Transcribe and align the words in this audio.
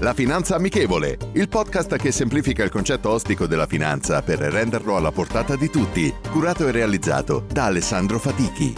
La 0.00 0.14
Finanza 0.14 0.54
Amichevole, 0.54 1.18
il 1.34 1.50
podcast 1.50 1.96
che 1.96 2.10
semplifica 2.10 2.64
il 2.64 2.70
concetto 2.70 3.10
ostico 3.10 3.46
della 3.46 3.66
finanza 3.66 4.22
per 4.22 4.38
renderlo 4.38 4.96
alla 4.96 5.12
portata 5.12 5.56
di 5.56 5.68
tutti, 5.68 6.10
curato 6.30 6.66
e 6.66 6.70
realizzato 6.70 7.44
da 7.52 7.66
Alessandro 7.66 8.18
Fatichi. 8.18 8.72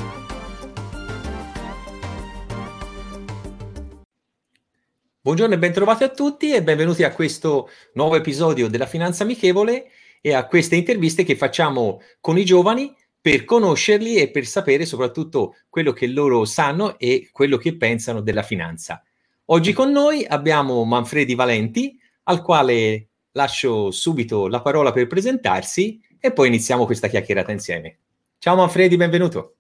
Buongiorno 5.21 5.55
e 5.55 5.59
bentrovati 5.59 6.03
a 6.03 6.09
tutti 6.09 6.53
e 6.53 6.65
benvenuti 6.65 7.05
a 7.05 7.13
questo 7.13 7.69
nuovo 7.95 8.17
episodio 8.17 8.67
della 8.67 8.87
Finanza 8.87 9.23
Amichevole 9.23 9.91
e 10.21 10.35
a 10.35 10.49
queste 10.49 10.75
interviste 10.75 11.23
che 11.23 11.37
facciamo 11.37 12.01
con 12.21 12.37
i 12.37 12.45
giovani 12.45 12.93
per 13.21 13.45
conoscerli 13.45 14.17
e 14.17 14.29
per 14.29 14.45
sapere 14.45 14.85
soprattutto 14.85 15.55
quello 15.69 15.93
che 15.93 16.09
loro 16.09 16.45
sanno 16.45 16.99
e 16.99 17.29
quello 17.31 17.59
che 17.59 17.77
pensano 17.77 18.23
della 18.23 18.43
finanza. 18.43 19.05
Oggi 19.53 19.75
con 19.75 19.91
noi 19.91 20.25
abbiamo 20.27 20.83
Manfredi 20.85 21.35
Valenti, 21.35 22.01
al 22.23 22.41
quale 22.41 23.09
lascio 23.33 23.91
subito 23.91 24.49
la 24.49 24.63
parola 24.63 24.93
per 24.93 25.07
presentarsi 25.07 26.01
e 26.19 26.33
poi 26.33 26.49
iniziamo 26.49 26.87
questa 26.87 27.07
chiacchierata 27.07 27.53
insieme. 27.53 27.99
Ciao 28.39 28.57
Manfredi, 28.57 28.97
benvenuto. 28.97 29.57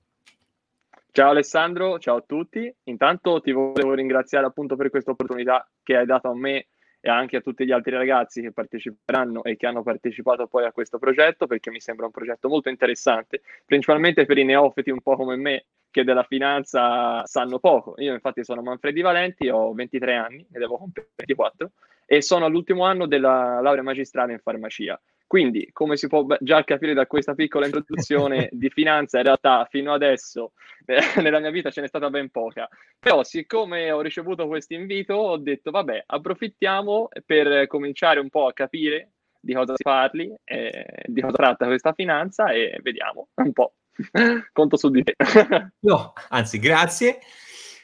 Ciao 1.10 1.28
Alessandro, 1.28 1.98
ciao 1.98 2.16
a 2.16 2.24
tutti. 2.26 2.74
Intanto 2.84 3.42
ti 3.42 3.52
volevo 3.52 3.92
ringraziare 3.92 4.46
appunto 4.46 4.76
per 4.76 4.88
questa 4.88 5.10
opportunità 5.10 5.70
che 5.82 5.98
hai 5.98 6.06
dato 6.06 6.30
a 6.30 6.34
me 6.34 6.68
e 6.98 7.10
anche 7.10 7.36
a 7.36 7.40
tutti 7.42 7.66
gli 7.66 7.72
altri 7.72 7.90
ragazzi 7.90 8.40
che 8.40 8.50
parteciperanno 8.50 9.44
e 9.44 9.58
che 9.58 9.66
hanno 9.66 9.82
partecipato 9.82 10.46
poi 10.46 10.64
a 10.64 10.72
questo 10.72 10.98
progetto 10.98 11.46
perché 11.46 11.70
mi 11.70 11.80
sembra 11.80 12.06
un 12.06 12.12
progetto 12.12 12.48
molto 12.48 12.70
interessante, 12.70 13.42
principalmente 13.66 14.24
per 14.24 14.38
i 14.38 14.44
neofiti 14.44 14.88
un 14.88 15.02
po' 15.02 15.16
come 15.16 15.36
me 15.36 15.66
che 15.92 16.02
della 16.02 16.24
finanza 16.24 17.24
sanno 17.26 17.60
poco. 17.60 17.94
Io 17.98 18.12
infatti 18.12 18.42
sono 18.42 18.62
Manfredi 18.62 19.02
Valenti, 19.02 19.48
ho 19.48 19.72
23 19.72 20.14
anni 20.14 20.44
e 20.50 20.58
devo 20.58 20.78
compiere 20.78 21.10
24 21.14 21.70
e 22.06 22.20
sono 22.20 22.46
all'ultimo 22.46 22.84
anno 22.84 23.06
della 23.06 23.60
laurea 23.60 23.84
magistrale 23.84 24.32
in 24.32 24.40
farmacia. 24.40 25.00
Quindi, 25.26 25.70
come 25.72 25.96
si 25.96 26.08
può 26.08 26.26
già 26.40 26.62
capire 26.64 26.92
da 26.92 27.06
questa 27.06 27.34
piccola 27.34 27.64
introduzione 27.64 28.48
di 28.52 28.68
finanza, 28.68 29.18
in 29.18 29.24
realtà 29.24 29.66
fino 29.70 29.92
adesso 29.92 30.52
eh, 30.84 30.98
nella 31.22 31.38
mia 31.38 31.50
vita 31.50 31.70
ce 31.70 31.80
n'è 31.80 31.86
stata 31.86 32.10
ben 32.10 32.30
poca. 32.30 32.68
Però, 32.98 33.22
siccome 33.22 33.90
ho 33.90 34.00
ricevuto 34.00 34.46
questo 34.46 34.74
invito, 34.74 35.14
ho 35.14 35.36
detto, 35.38 35.70
vabbè, 35.70 36.04
approfittiamo 36.04 37.08
per 37.24 37.66
cominciare 37.66 38.20
un 38.20 38.28
po' 38.28 38.46
a 38.46 38.52
capire 38.52 39.12
di 39.40 39.54
cosa 39.54 39.74
si 39.74 39.82
parli, 39.82 40.32
eh, 40.44 40.86
di 41.06 41.20
cosa 41.20 41.34
tratta 41.34 41.66
questa 41.66 41.92
finanza 41.92 42.52
e 42.52 42.78
vediamo 42.82 43.28
un 43.36 43.52
po'. 43.52 43.74
Conto 44.52 44.76
su 44.76 44.90
di 44.90 45.02
te. 45.02 45.14
no, 45.80 46.12
anzi, 46.28 46.58
grazie. 46.58 47.18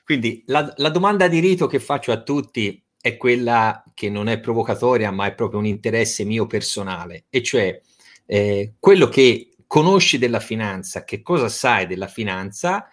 Quindi 0.05 0.43
la, 0.47 0.73
la 0.77 0.89
domanda 0.89 1.29
di 1.29 1.39
rito 1.39 1.67
che 1.67 1.79
faccio 1.79 2.13
a 2.13 2.23
tutti 2.23 2.83
è 3.01 3.17
quella 3.17 3.83
che 3.95 4.11
non 4.11 4.29
è 4.29 4.41
provocatoria, 4.41 5.11
ma 5.11 5.27
è 5.27 5.35
proprio 5.35 5.61
un 5.61 5.67
interesse 5.67 6.25
mio 6.25 6.47
personale, 6.47 7.27
e 7.29 7.43
cioè 7.43 7.81
eh, 8.27 8.75
quello 8.79 9.09
che 9.09 9.51
conosci 9.67 10.19
della 10.19 10.41
finanza, 10.41 11.05
che 11.05 11.23
cosa 11.23 11.49
sai 11.49 11.87
della 11.87 12.09
finanza 12.09 12.89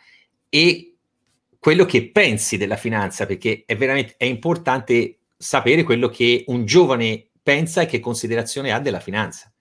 e 0.49 0.95
quello 1.57 1.85
che 1.85 2.11
pensi 2.11 2.57
della 2.57 2.75
finanza, 2.75 3.25
perché 3.25 3.63
è 3.65 3.75
veramente 3.75 4.15
è 4.17 4.25
importante 4.25 5.19
sapere 5.37 5.83
quello 5.83 6.09
che 6.09 6.43
un 6.47 6.65
giovane 6.65 7.29
pensa 7.41 7.81
e 7.81 7.85
che 7.85 7.99
considerazione 7.99 8.71
ha 8.71 8.79
della 8.79 8.99
finanza. 8.99 9.51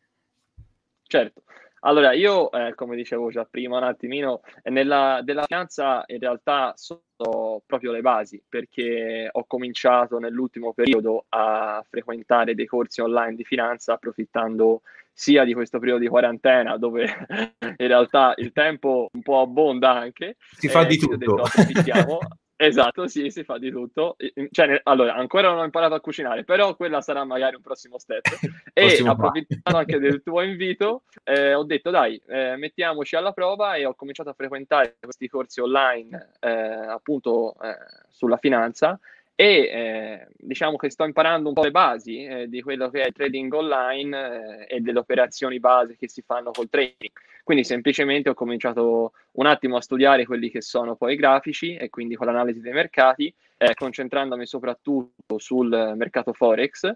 Certo. 1.06 1.43
Allora, 1.86 2.12
io, 2.12 2.50
eh, 2.50 2.74
come 2.74 2.96
dicevo 2.96 3.30
già 3.30 3.44
prima 3.44 3.76
un 3.76 3.84
attimino, 3.84 4.40
nella, 4.64 5.20
della 5.22 5.44
finanza 5.44 6.02
in 6.06 6.18
realtà 6.18 6.72
sono 6.76 7.60
proprio 7.66 7.92
le 7.92 8.00
basi, 8.00 8.42
perché 8.48 9.28
ho 9.30 9.44
cominciato 9.46 10.18
nell'ultimo 10.18 10.72
periodo 10.72 11.26
a 11.28 11.84
frequentare 11.88 12.54
dei 12.54 12.66
corsi 12.66 13.02
online 13.02 13.34
di 13.34 13.44
finanza, 13.44 13.94
approfittando 13.94 14.80
sia 15.12 15.44
di 15.44 15.52
questo 15.52 15.78
periodo 15.78 16.00
di 16.00 16.08
quarantena, 16.08 16.78
dove 16.78 17.04
in 17.76 17.86
realtà 17.86 18.32
il 18.38 18.52
tempo 18.52 19.08
un 19.12 19.22
po' 19.22 19.40
abbonda 19.40 19.92
anche. 19.92 20.36
Si 20.56 20.68
fa 20.68 20.82
eh, 20.82 20.86
di 20.86 20.96
tutto. 20.96 21.16
Detto, 21.16 21.44
Esatto, 22.66 23.06
sì, 23.06 23.30
si 23.30 23.44
fa 23.44 23.58
di 23.58 23.70
tutto. 23.70 24.16
Cioè, 24.50 24.80
allora, 24.84 25.14
ancora 25.14 25.48
non 25.48 25.58
ho 25.58 25.64
imparato 25.64 25.94
a 25.94 26.00
cucinare, 26.00 26.44
però 26.44 26.74
quella 26.76 27.00
sarà 27.00 27.24
magari 27.24 27.56
un 27.56 27.62
prossimo 27.62 27.98
step. 27.98 28.24
e 28.72 29.02
approfittando 29.04 29.78
anche 29.78 29.98
del 29.98 30.22
tuo 30.22 30.42
invito, 30.42 31.02
eh, 31.22 31.54
ho 31.54 31.64
detto 31.64 31.90
dai, 31.90 32.20
eh, 32.26 32.56
mettiamoci 32.56 33.16
alla 33.16 33.32
prova 33.32 33.74
e 33.74 33.84
ho 33.84 33.94
cominciato 33.94 34.30
a 34.30 34.34
frequentare 34.34 34.96
questi 35.00 35.28
corsi 35.28 35.60
online, 35.60 36.32
eh, 36.40 36.50
appunto, 36.50 37.54
eh, 37.62 37.76
sulla 38.08 38.36
finanza 38.36 38.98
e 39.36 39.46
eh, 39.46 40.26
diciamo 40.36 40.76
che 40.76 40.90
sto 40.90 41.04
imparando 41.04 41.48
un 41.48 41.54
po' 41.54 41.62
le 41.62 41.72
basi 41.72 42.24
eh, 42.24 42.48
di 42.48 42.62
quello 42.62 42.88
che 42.88 43.02
è 43.02 43.06
il 43.06 43.12
trading 43.12 43.52
online 43.52 44.66
eh, 44.68 44.76
e 44.76 44.80
delle 44.80 45.00
operazioni 45.00 45.58
base 45.58 45.96
che 45.96 46.08
si 46.08 46.22
fanno 46.22 46.52
col 46.52 46.68
trading. 46.68 47.10
Quindi 47.42 47.64
semplicemente 47.64 48.30
ho 48.30 48.34
cominciato 48.34 49.12
un 49.32 49.46
attimo 49.46 49.76
a 49.76 49.82
studiare 49.82 50.24
quelli 50.24 50.50
che 50.50 50.62
sono 50.62 50.94
poi 50.94 51.14
i 51.14 51.16
grafici 51.16 51.76
e 51.76 51.90
quindi 51.90 52.14
con 52.14 52.26
l'analisi 52.26 52.60
dei 52.60 52.72
mercati, 52.72 53.34
eh, 53.56 53.74
concentrandomi 53.74 54.46
soprattutto 54.46 55.38
sul 55.38 55.94
mercato 55.96 56.32
Forex 56.32 56.90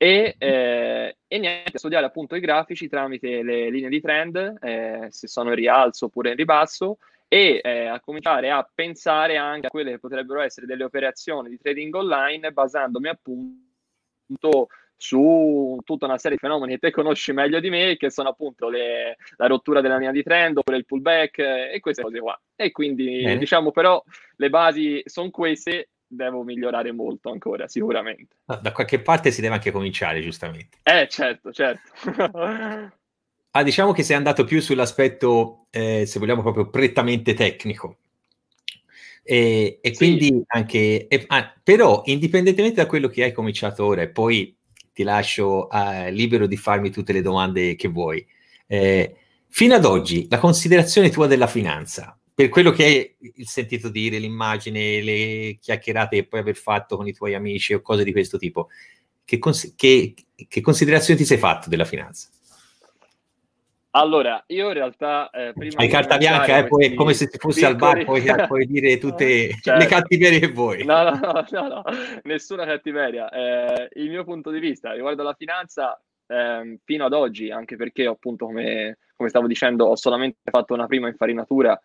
e, 0.00 0.36
eh, 0.38 1.16
e, 1.26 1.38
niente, 1.38 1.76
studiare 1.76 2.06
appunto 2.06 2.36
i 2.36 2.40
grafici 2.40 2.88
tramite 2.88 3.42
le 3.42 3.68
linee 3.68 3.88
di 3.88 4.00
trend, 4.00 4.58
eh, 4.62 5.08
se 5.10 5.26
sono 5.26 5.48
in 5.48 5.56
rialzo 5.56 6.06
oppure 6.06 6.30
in 6.30 6.36
ribasso 6.36 6.98
e 7.26 7.60
eh, 7.62 7.86
a 7.86 8.00
cominciare 8.00 8.50
a 8.50 8.66
pensare 8.72 9.36
anche 9.36 9.66
a 9.66 9.70
quelle 9.70 9.90
che 9.90 9.98
potrebbero 9.98 10.40
essere 10.40 10.66
delle 10.66 10.84
operazioni 10.84 11.50
di 11.50 11.58
trading 11.58 11.92
online 11.94 12.52
basandomi 12.52 13.08
appunto 13.08 14.68
su 14.96 15.78
tutta 15.84 16.06
una 16.06 16.18
serie 16.18 16.38
di 16.40 16.46
fenomeni 16.46 16.74
che 16.74 16.78
te 16.78 16.90
conosci 16.92 17.32
meglio 17.32 17.58
di 17.58 17.68
me, 17.68 17.96
che 17.96 18.10
sono 18.10 18.28
appunto 18.28 18.68
le, 18.68 19.16
la 19.36 19.46
rottura 19.46 19.80
della 19.80 19.96
linea 19.96 20.12
di 20.12 20.22
trend 20.22 20.58
oppure 20.58 20.76
il 20.76 20.86
pullback 20.86 21.38
eh, 21.38 21.72
e 21.74 21.80
queste 21.80 22.02
cose 22.02 22.20
qua. 22.20 22.40
E 22.54 22.70
quindi 22.70 23.36
diciamo 23.36 23.72
però 23.72 24.02
le 24.36 24.48
basi 24.48 25.02
sono 25.04 25.30
queste, 25.30 25.88
devo 26.08 26.42
migliorare 26.42 26.90
molto 26.92 27.30
ancora, 27.30 27.68
sicuramente. 27.68 28.36
Da 28.44 28.72
qualche 28.72 29.00
parte 29.00 29.30
si 29.30 29.40
deve 29.40 29.54
anche 29.54 29.70
cominciare, 29.70 30.22
giustamente. 30.22 30.78
Eh, 30.82 31.06
certo, 31.08 31.52
certo. 31.52 31.92
Ah, 33.52 33.62
diciamo 33.62 33.92
che 33.92 34.02
sei 34.02 34.14
andato 34.14 34.44
più 34.44 34.60
sull'aspetto, 34.60 35.66
eh, 35.70 36.04
se 36.06 36.18
vogliamo, 36.18 36.42
proprio 36.42 36.68
prettamente 36.68 37.32
tecnico. 37.32 37.96
E, 39.22 39.78
e 39.80 39.88
sì. 39.90 39.96
quindi 39.96 40.42
anche, 40.48 41.08
e, 41.08 41.24
ah, 41.28 41.54
però, 41.62 42.02
indipendentemente 42.04 42.82
da 42.82 42.86
quello 42.86 43.08
che 43.08 43.24
hai 43.24 43.32
cominciato 43.32 43.84
ora, 43.84 44.02
e 44.02 44.10
poi 44.10 44.54
ti 44.92 45.02
lascio 45.02 45.70
eh, 45.70 46.10
libero 46.10 46.46
di 46.46 46.56
farmi 46.56 46.90
tutte 46.90 47.12
le 47.12 47.22
domande 47.22 47.74
che 47.74 47.88
vuoi. 47.88 48.24
Eh, 48.66 49.16
fino 49.48 49.74
ad 49.74 49.84
oggi, 49.84 50.26
la 50.28 50.38
considerazione 50.38 51.10
tua 51.10 51.26
della 51.26 51.46
finanza, 51.46 52.17
per 52.38 52.50
quello 52.50 52.70
che 52.70 52.84
hai 52.84 53.44
sentito 53.44 53.88
dire, 53.88 54.20
l'immagine, 54.20 55.02
le 55.02 55.58
chiacchierate 55.60 56.14
che 56.14 56.28
puoi 56.28 56.40
aver 56.40 56.54
fatto 56.54 56.96
con 56.96 57.08
i 57.08 57.12
tuoi 57.12 57.34
amici 57.34 57.74
o 57.74 57.82
cose 57.82 58.04
di 58.04 58.12
questo 58.12 58.38
tipo, 58.38 58.68
che, 59.24 59.40
cons- 59.40 59.74
che, 59.74 60.14
che 60.46 60.60
considerazioni 60.60 61.18
ti 61.18 61.26
sei 61.26 61.36
fatto 61.36 61.68
della 61.68 61.84
finanza? 61.84 62.28
Allora, 63.90 64.40
io 64.46 64.68
in 64.68 64.72
realtà 64.72 65.30
eh, 65.30 65.52
prima 65.52 65.80
Hai 65.82 65.88
carta 65.88 66.16
bianca, 66.16 66.58
eh, 66.58 66.68
poi, 66.68 66.94
come 66.94 67.12
se 67.12 67.26
ti 67.26 67.38
fossi 67.38 67.66
piccoli... 67.66 67.74
al 67.74 67.76
bar, 67.76 68.04
puoi, 68.04 68.46
puoi 68.46 68.66
dire 68.70 68.98
tutte 68.98 69.48
certo. 69.60 69.80
le 69.80 69.86
cattiverie 69.86 70.38
che 70.38 70.52
vuoi. 70.52 70.84
No, 70.84 71.02
no, 71.02 71.18
no, 71.18 71.44
no, 71.50 71.68
no. 71.68 71.82
nessuna 72.22 72.64
cattiveria. 72.64 73.28
Eh, 73.30 73.88
il 73.94 74.10
mio 74.10 74.22
punto 74.22 74.52
di 74.52 74.60
vista 74.60 74.92
riguardo 74.92 75.22
alla 75.22 75.34
finanza, 75.36 76.00
eh, 76.28 76.78
fino 76.84 77.04
ad 77.04 77.14
oggi, 77.14 77.50
anche 77.50 77.74
perché 77.74 78.06
appunto, 78.06 78.46
come, 78.46 78.98
come, 79.16 79.28
stavo 79.28 79.48
dicendo, 79.48 79.86
ho 79.86 79.96
solamente 79.96 80.38
fatto 80.44 80.74
una 80.74 80.86
prima 80.86 81.08
infarinatura, 81.08 81.76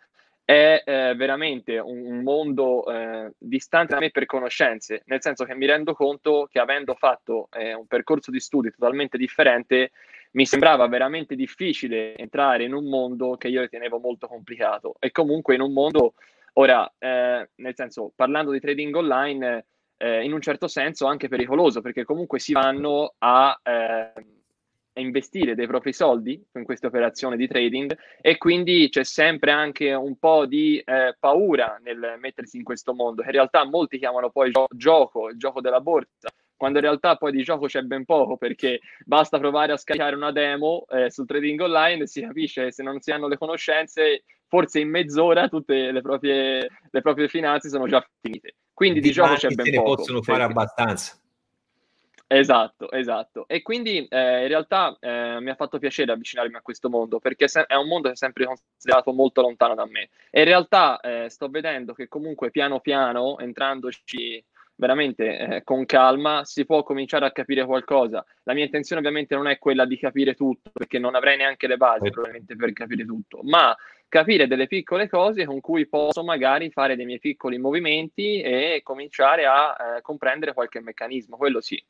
è 0.46 0.84
eh, 0.86 1.16
veramente 1.16 1.78
un, 1.80 2.22
mondo 2.22 2.86
eh, 2.86 3.32
distante 3.38 3.94
da 3.94 4.00
me 4.00 4.12
per 4.12 4.26
conoscenze, 4.26 5.04
nel 5.06 5.22
senso 5.22 5.46
che 5.46 5.56
mi 5.56 5.66
rendo 5.66 5.94
conto 5.94 6.48
che 6.52 6.60
avendo 6.60 6.96
fatto 6.96 7.48
eh, 7.52 7.74
un 7.74 7.88
percorso 7.88 8.30
di 8.30 8.40
studi 8.40 8.72
totalmente 8.72 9.18
differente, 9.18 9.92
mi 10.32 10.46
sembrava 10.46 10.88
veramente 10.88 11.36
difficile 11.36 12.16
entrare 12.16 12.64
in 12.64 12.74
un 12.74 12.90
mondo 12.90 13.38
che 13.38 13.48
io 13.48 13.62
ritenevo 13.62 14.00
molto 14.00 14.28
complicato. 14.28 14.96
E 15.00 15.12
comunque 15.12 15.56
in 15.56 15.62
un 15.62 15.72
mondo, 15.72 16.16
ora, 16.54 16.92
eh, 16.98 17.50
nel 17.56 17.76
senso, 17.76 18.12
parlando 18.16 18.52
di 18.52 18.60
trading 18.60 18.96
online, 18.96 19.66
eh, 19.98 20.24
in 20.24 20.34
un 20.34 20.42
certo 20.42 20.68
senso 20.68 21.06
anche 21.06 21.30
pericoloso 21.30 21.82
perché 21.82 22.04
comunque 22.04 22.40
si 22.40 22.52
vanno 22.52 23.14
a, 23.20 23.58
a 24.94 25.00
investire 25.02 25.56
dei 25.56 25.68
propri 25.68 25.94
soldi 25.94 26.42
in 26.54 26.64
queste 26.64 26.88
operazioni 26.88 27.36
di 27.36 27.48
trading 27.48 27.98
e 28.22 28.38
quindi 28.38 28.90
c'è 28.90 29.04
sempre 29.04 29.52
anche 29.52 29.94
un 29.94 30.18
po' 30.18 30.46
di 30.46 30.80
eh, 30.80 31.16
paura 31.20 31.80
nel 31.84 32.16
mettersi 32.20 32.58
in 32.58 32.64
questo 32.64 32.94
mondo 32.94 33.22
che 33.22 33.30
in 33.30 33.34
realtà 33.36 33.66
molti 33.66 33.98
chiamano 33.98 34.30
poi 34.30 34.52
gio- 34.52 34.68
gioco, 34.70 35.30
il 35.30 35.38
gioco 35.38 35.62
della 35.62 35.82
borsa 35.82 36.30
quando 36.56 36.80
in 36.80 36.86
realtà 36.86 37.18
poi 37.18 37.32
di 37.32 37.44
gioco 37.44 37.66
c'è 37.66 37.82
ben 37.82 38.06
poco 38.06 38.38
perché 38.38 38.80
basta 39.04 39.38
provare 39.38 39.74
a 39.74 39.78
scaricare 39.78 40.16
una 40.16 40.32
demo 40.32 40.86
eh, 40.90 41.12
sul 41.12 41.26
trading 41.26 41.60
online 41.60 42.04
e 42.04 42.08
si 42.08 42.22
capisce 42.22 42.66
che 42.66 42.72
se 42.72 42.84
non 42.84 43.02
si 43.02 43.12
hanno 43.12 43.28
le 43.28 43.38
conoscenze 43.38 44.24
forse 44.48 44.80
in 44.80 44.90
mezz'ora 44.90 45.50
tutte 45.50 45.92
le 45.92 46.02
proprie, 46.02 46.68
le 46.90 47.02
proprie 47.02 47.28
finanze 47.28 47.70
sono 47.70 47.88
già 47.88 48.06
finite. 48.22 48.58
Quindi 48.72 49.00
di, 49.00 49.08
di 49.08 49.14
gioco 49.14 49.34
c'è 49.34 49.50
ben 49.50 49.74
poco. 49.74 49.90
ne 49.90 49.96
possono 49.96 50.22
fare 50.22 50.44
abbastanza 50.44 51.18
Esatto, 52.28 52.90
esatto. 52.92 53.48
E 53.48 53.62
quindi 53.62 54.08
eh, 54.08 54.42
in 54.42 54.48
realtà 54.48 54.98
eh, 55.00 55.38
mi 55.40 55.52
ha 55.52 55.56
fatto 55.56 55.78
piacere 55.78 56.12
avvicinarmi 56.12 56.56
a 56.56 56.62
questo 56.62 56.90
mondo 56.90 57.20
perché 57.20 57.48
se- 57.48 57.66
è 57.68 57.76
un 57.76 57.88
mondo 57.88 58.08
che 58.08 58.14
è 58.16 58.18
sempre 58.18 58.46
considerato 58.46 59.14
molto 59.14 59.42
lontano 59.42 59.76
da 59.76 59.86
me. 59.86 60.10
E 60.32 60.40
in 60.40 60.46
realtà 60.46 61.00
eh, 61.00 61.30
sto 61.30 61.48
vedendo 61.50 61.94
che 61.94 62.08
comunque 62.08 62.50
piano 62.50 62.80
piano, 62.80 63.38
entrandoci 63.38 64.44
veramente 64.76 65.38
eh, 65.38 65.64
con 65.64 65.86
calma, 65.86 66.44
si 66.44 66.66
può 66.66 66.82
cominciare 66.82 67.26
a 67.26 67.32
capire 67.32 67.66
qualcosa. 67.66 68.26
La 68.44 68.54
mia 68.54 68.64
intenzione 68.66 69.02
ovviamente 69.02 69.36
non 69.36 69.48
è 69.48 69.60
quella 69.60 69.86
di 69.86 69.98
capire 70.00 70.34
tutto, 70.34 70.72
perché 70.74 70.98
non 70.98 71.14
avrei 71.14 71.38
neanche 71.38 71.68
le 71.68 71.78
basi 71.78 72.10
probabilmente 72.10 72.56
per 72.56 72.74
capire 72.74 73.06
tutto, 73.06 73.42
ma 73.44 73.76
capire 74.08 74.48
delle 74.48 74.66
piccole 74.68 75.08
cose 75.08 75.46
con 75.46 75.60
cui 75.62 75.88
posso 75.88 76.24
magari 76.24 76.72
fare 76.72 76.96
dei 76.96 77.06
miei 77.06 77.20
piccoli 77.20 77.58
movimenti 77.60 78.42
e 78.42 78.82
cominciare 78.84 79.46
a 79.46 79.98
eh, 79.98 80.02
comprendere 80.02 80.54
qualche 80.54 80.82
meccanismo, 80.82 81.38
quello 81.38 81.62
sì. 81.62 81.84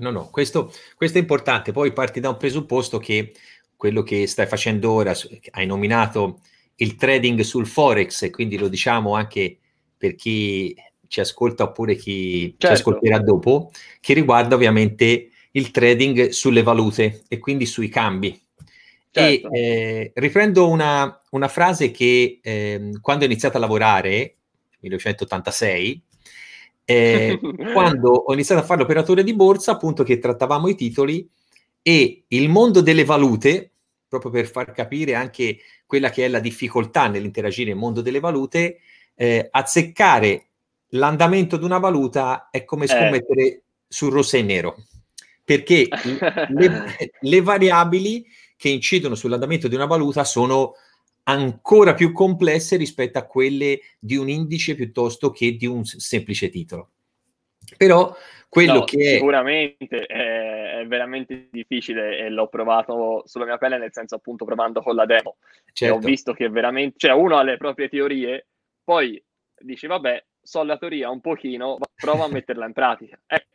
No, 0.00 0.10
no, 0.10 0.28
questo, 0.30 0.72
questo, 0.96 1.18
è 1.18 1.20
importante. 1.20 1.72
Poi 1.72 1.92
parti 1.92 2.20
da 2.20 2.30
un 2.30 2.36
presupposto 2.36 2.98
che 2.98 3.32
quello 3.76 4.02
che 4.02 4.26
stai 4.26 4.46
facendo 4.46 4.90
ora, 4.90 5.14
hai 5.52 5.66
nominato 5.66 6.40
il 6.76 6.96
trading 6.96 7.40
sul 7.40 7.66
Forex, 7.66 8.22
e 8.22 8.30
quindi 8.30 8.58
lo 8.58 8.68
diciamo 8.68 9.14
anche 9.14 9.58
per 9.96 10.14
chi 10.14 10.74
ci 11.06 11.20
ascolta 11.20 11.64
oppure 11.64 11.94
chi 11.96 12.54
certo. 12.58 12.66
ci 12.66 12.72
ascolterà 12.72 13.18
dopo, 13.18 13.70
che 14.00 14.14
riguarda 14.14 14.54
ovviamente 14.54 15.30
il 15.52 15.70
trading 15.70 16.28
sulle 16.28 16.62
valute 16.62 17.22
e 17.28 17.38
quindi 17.38 17.66
sui 17.66 17.88
cambi. 17.88 18.40
Certo. 19.10 19.50
E 19.50 19.60
eh, 19.60 20.12
riprendo 20.14 20.68
una, 20.68 21.20
una, 21.30 21.48
frase 21.48 21.90
che 21.90 22.38
eh, 22.42 22.90
quando 23.00 23.24
ho 23.24 23.26
iniziato 23.26 23.56
a 23.56 23.60
lavorare, 23.60 24.36
1986, 24.80 26.02
eh, 26.84 27.38
quando 27.72 28.10
ho 28.10 28.32
iniziato 28.32 28.62
a 28.62 28.64
fare 28.64 28.80
l'operatore 28.80 29.22
di 29.22 29.34
borsa, 29.34 29.72
appunto 29.72 30.02
che 30.02 30.18
trattavamo 30.18 30.68
i 30.68 30.74
titoli 30.74 31.28
e 31.82 32.24
il 32.28 32.48
mondo 32.48 32.80
delle 32.80 33.04
valute, 33.04 33.70
proprio 34.08 34.30
per 34.30 34.46
far 34.46 34.72
capire 34.72 35.14
anche 35.14 35.58
quella 35.86 36.10
che 36.10 36.24
è 36.24 36.28
la 36.28 36.40
difficoltà 36.40 37.08
nell'interagire 37.08 37.70
nel 37.70 37.78
mondo 37.78 38.00
delle 38.00 38.20
valute, 38.20 38.78
eh, 39.14 39.48
azzeccare 39.50 40.46
l'andamento 40.90 41.56
di 41.56 41.64
una 41.64 41.78
valuta 41.78 42.48
è 42.50 42.64
come 42.64 42.84
eh. 42.84 42.88
scommettere 42.88 43.42
eh. 43.42 43.62
sul 43.86 44.12
rosso 44.12 44.36
e 44.36 44.42
nero, 44.42 44.76
perché 45.44 45.88
le, 46.48 47.10
le, 47.20 47.40
variabili 47.40 48.26
che 48.56 48.68
incidono 48.68 49.14
sull'andamento 49.14 49.68
di 49.68 49.74
una 49.74 49.86
valuta 49.86 50.24
sono 50.24 50.74
ancora 51.30 51.94
più 51.94 52.12
complesse 52.12 52.76
rispetto 52.76 53.18
a 53.18 53.26
quelle 53.26 53.80
di 53.98 54.16
un 54.16 54.28
indice 54.28 54.74
piuttosto 54.74 55.30
che 55.30 55.56
di 55.56 55.66
un 55.66 55.84
semplice 55.84 56.48
titolo. 56.48 56.90
Però 57.76 58.14
quello 58.48 58.80
no, 58.80 58.84
che. 58.84 59.14
Sicuramente 59.14 60.06
è, 60.06 60.80
è, 60.80 60.86
veramente 60.86 61.48
difficile 61.50 62.18
e 62.18 62.30
l'ho 62.30 62.48
provato 62.48 63.22
sulla 63.26 63.44
mia 63.44 63.58
pelle, 63.58 63.78
nel 63.78 63.92
senso 63.92 64.16
appunto 64.16 64.44
provando 64.44 64.82
con 64.82 64.96
la 64.96 65.06
demo. 65.06 65.36
Certo. 65.72 65.94
ho 65.94 65.98
visto 65.98 66.32
che 66.32 66.48
veramente, 66.48 66.98
cioè 66.98 67.12
uno 67.12 67.36
ha 67.36 67.44
le 67.44 67.56
proprie 67.56 67.88
teorie, 67.88 68.48
poi 68.82 69.22
dici 69.56 69.86
vabbè, 69.86 70.24
so 70.42 70.64
la 70.64 70.78
teoria 70.78 71.10
un 71.10 71.20
pochino, 71.20 71.78
prova 71.94 72.24
a 72.24 72.28
metterla 72.28 72.66
in 72.66 72.72
pratica. 72.72 73.20
Ecco, 73.24 73.49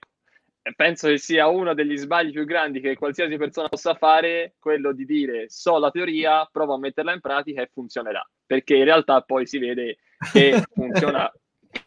penso 0.75 1.07
che 1.07 1.17
sia 1.17 1.47
uno 1.47 1.73
degli 1.73 1.97
sbagli 1.97 2.31
più 2.31 2.45
grandi 2.45 2.79
che 2.79 2.95
qualsiasi 2.95 3.37
persona 3.37 3.69
possa 3.69 3.93
fare, 3.93 4.55
quello 4.59 4.93
di 4.93 5.05
dire 5.05 5.45
so 5.49 5.77
la 5.77 5.91
teoria, 5.91 6.47
prova 6.51 6.75
a 6.75 6.79
metterla 6.79 7.13
in 7.13 7.21
pratica 7.21 7.61
e 7.61 7.69
funzionerà, 7.71 8.27
perché 8.45 8.75
in 8.75 8.85
realtà 8.85 9.21
poi 9.21 9.45
si 9.45 9.59
vede 9.59 9.97
che 10.31 10.63
funziona 10.73 11.31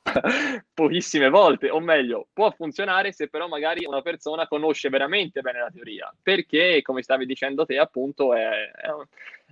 pochissime 0.72 1.28
volte, 1.28 1.70
o 1.70 1.80
meglio, 1.80 2.28
può 2.32 2.50
funzionare 2.50 3.12
se 3.12 3.28
però 3.28 3.48
magari 3.48 3.84
una 3.84 4.02
persona 4.02 4.46
conosce 4.46 4.88
veramente 4.88 5.40
bene 5.40 5.60
la 5.60 5.70
teoria, 5.72 6.12
perché 6.22 6.80
come 6.82 7.02
stavi 7.02 7.26
dicendo 7.26 7.64
te 7.64 7.78
appunto 7.78 8.34
è, 8.34 8.70
è, 8.70 8.88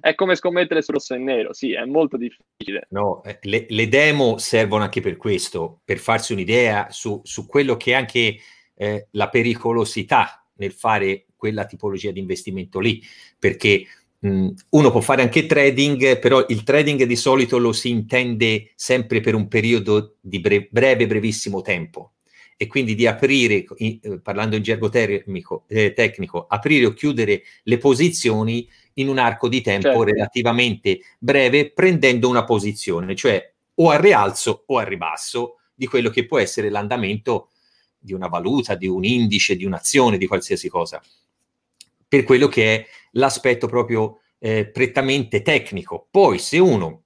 è 0.00 0.14
come 0.14 0.34
scommettere 0.34 0.82
su 0.82 0.92
rosso 0.92 1.14
e 1.14 1.18
nero, 1.18 1.52
sì, 1.52 1.72
è 1.72 1.84
molto 1.84 2.16
difficile. 2.16 2.86
No, 2.90 3.22
eh, 3.24 3.38
le, 3.42 3.66
le, 3.68 3.88
demo 3.88 4.38
servono 4.38 4.84
anche 4.84 5.00
per 5.00 5.16
questo, 5.16 5.80
per 5.84 5.98
farsi 5.98 6.32
un'idea 6.32 6.88
su, 6.90 7.20
su 7.24 7.46
quello 7.46 7.76
che 7.76 7.94
anche 7.94 8.38
eh, 8.76 9.08
la 9.12 9.28
pericolosità 9.28 10.46
nel 10.56 10.72
fare 10.72 11.26
quella 11.36 11.66
tipologia 11.66 12.10
di 12.10 12.20
investimento 12.20 12.78
lì, 12.78 13.02
perché 13.38 13.86
Mm, 14.26 14.48
uno 14.70 14.90
può 14.90 15.00
fare 15.00 15.22
anche 15.22 15.46
trading, 15.46 16.18
però 16.18 16.44
il 16.48 16.62
trading 16.62 17.04
di 17.04 17.16
solito 17.16 17.58
lo 17.58 17.72
si 17.72 17.90
intende 17.90 18.72
sempre 18.74 19.20
per 19.20 19.34
un 19.34 19.46
periodo 19.46 20.16
di 20.20 20.40
bre- 20.40 20.68
breve, 20.70 21.06
brevissimo 21.06 21.60
tempo. 21.60 22.12
E 22.56 22.66
quindi 22.66 22.94
di 22.94 23.06
aprire, 23.06 23.66
eh, 23.76 24.00
parlando 24.22 24.56
in 24.56 24.62
gergo 24.62 24.88
termico, 24.88 25.64
eh, 25.68 25.92
tecnico, 25.92 26.46
aprire 26.48 26.86
o 26.86 26.94
chiudere 26.94 27.42
le 27.64 27.76
posizioni 27.76 28.66
in 28.94 29.08
un 29.08 29.18
arco 29.18 29.48
di 29.48 29.60
tempo 29.60 29.88
certo. 29.88 30.04
relativamente 30.04 31.00
breve, 31.18 31.70
prendendo 31.70 32.30
una 32.30 32.44
posizione, 32.44 33.14
cioè 33.14 33.52
o 33.74 33.90
al 33.90 33.98
rialzo 33.98 34.64
o 34.66 34.78
al 34.78 34.86
ribasso 34.86 35.56
di 35.74 35.86
quello 35.86 36.08
che 36.08 36.24
può 36.24 36.38
essere 36.38 36.70
l'andamento 36.70 37.50
di 38.06 38.14
una 38.14 38.28
valuta, 38.28 38.74
di 38.74 38.86
un 38.86 39.04
indice, 39.04 39.56
di 39.56 39.66
un'azione, 39.66 40.16
di 40.16 40.26
qualsiasi 40.26 40.68
cosa 40.70 41.02
per 42.08 42.22
quello 42.22 42.48
che 42.48 42.74
è 42.74 42.86
l'aspetto 43.12 43.66
proprio 43.66 44.20
eh, 44.38 44.66
prettamente 44.68 45.42
tecnico. 45.42 46.06
Poi 46.10 46.38
se 46.38 46.58
uno 46.58 47.02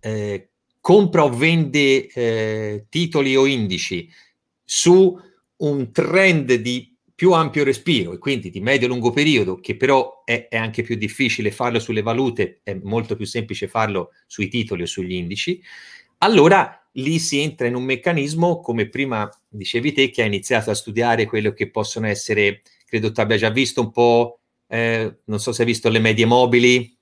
eh, 0.00 0.48
compra 0.80 1.24
o 1.24 1.30
vende 1.30 2.06
eh, 2.06 2.86
titoli 2.88 3.36
o 3.36 3.46
indici 3.46 4.10
su 4.64 5.18
un 5.56 5.92
trend 5.92 6.54
di 6.54 6.92
più 7.14 7.32
ampio 7.32 7.62
respiro 7.62 8.12
e 8.12 8.18
quindi 8.18 8.50
di 8.50 8.60
medio-lungo 8.60 9.12
periodo, 9.12 9.60
che 9.60 9.76
però 9.76 10.22
è, 10.24 10.48
è, 10.48 10.56
anche 10.56 10.82
più 10.82 10.96
difficile 10.96 11.52
farlo 11.52 11.78
sulle 11.78 12.02
valute, 12.02 12.60
è 12.64 12.74
molto 12.82 13.14
più 13.14 13.24
semplice 13.24 13.68
farlo 13.68 14.10
sui 14.26 14.48
titoli 14.48 14.82
o 14.82 14.86
sugli 14.86 15.12
indici, 15.12 15.62
allora 16.18 16.78
lì 16.92 17.18
si 17.18 17.40
entra 17.40 17.66
in 17.66 17.74
un 17.74 17.84
meccanismo, 17.84 18.60
come 18.60 18.88
prima 18.88 19.28
dicevi 19.48 19.92
te, 19.92 20.10
che 20.10 20.22
ha 20.22 20.26
iniziato 20.26 20.70
a 20.70 20.74
studiare 20.74 21.26
quello 21.26 21.52
che 21.52 21.70
possono 21.70 22.06
essere 22.06 22.62
credo 22.94 23.10
tu 23.10 23.20
abbia 23.20 23.36
già 23.36 23.50
visto 23.50 23.80
un 23.80 23.90
po', 23.90 24.38
eh, 24.68 25.18
non 25.24 25.40
so 25.40 25.52
se 25.52 25.62
hai 25.62 25.66
visto 25.66 25.88
le 25.88 25.98
medie 25.98 26.26
mobili, 26.26 26.96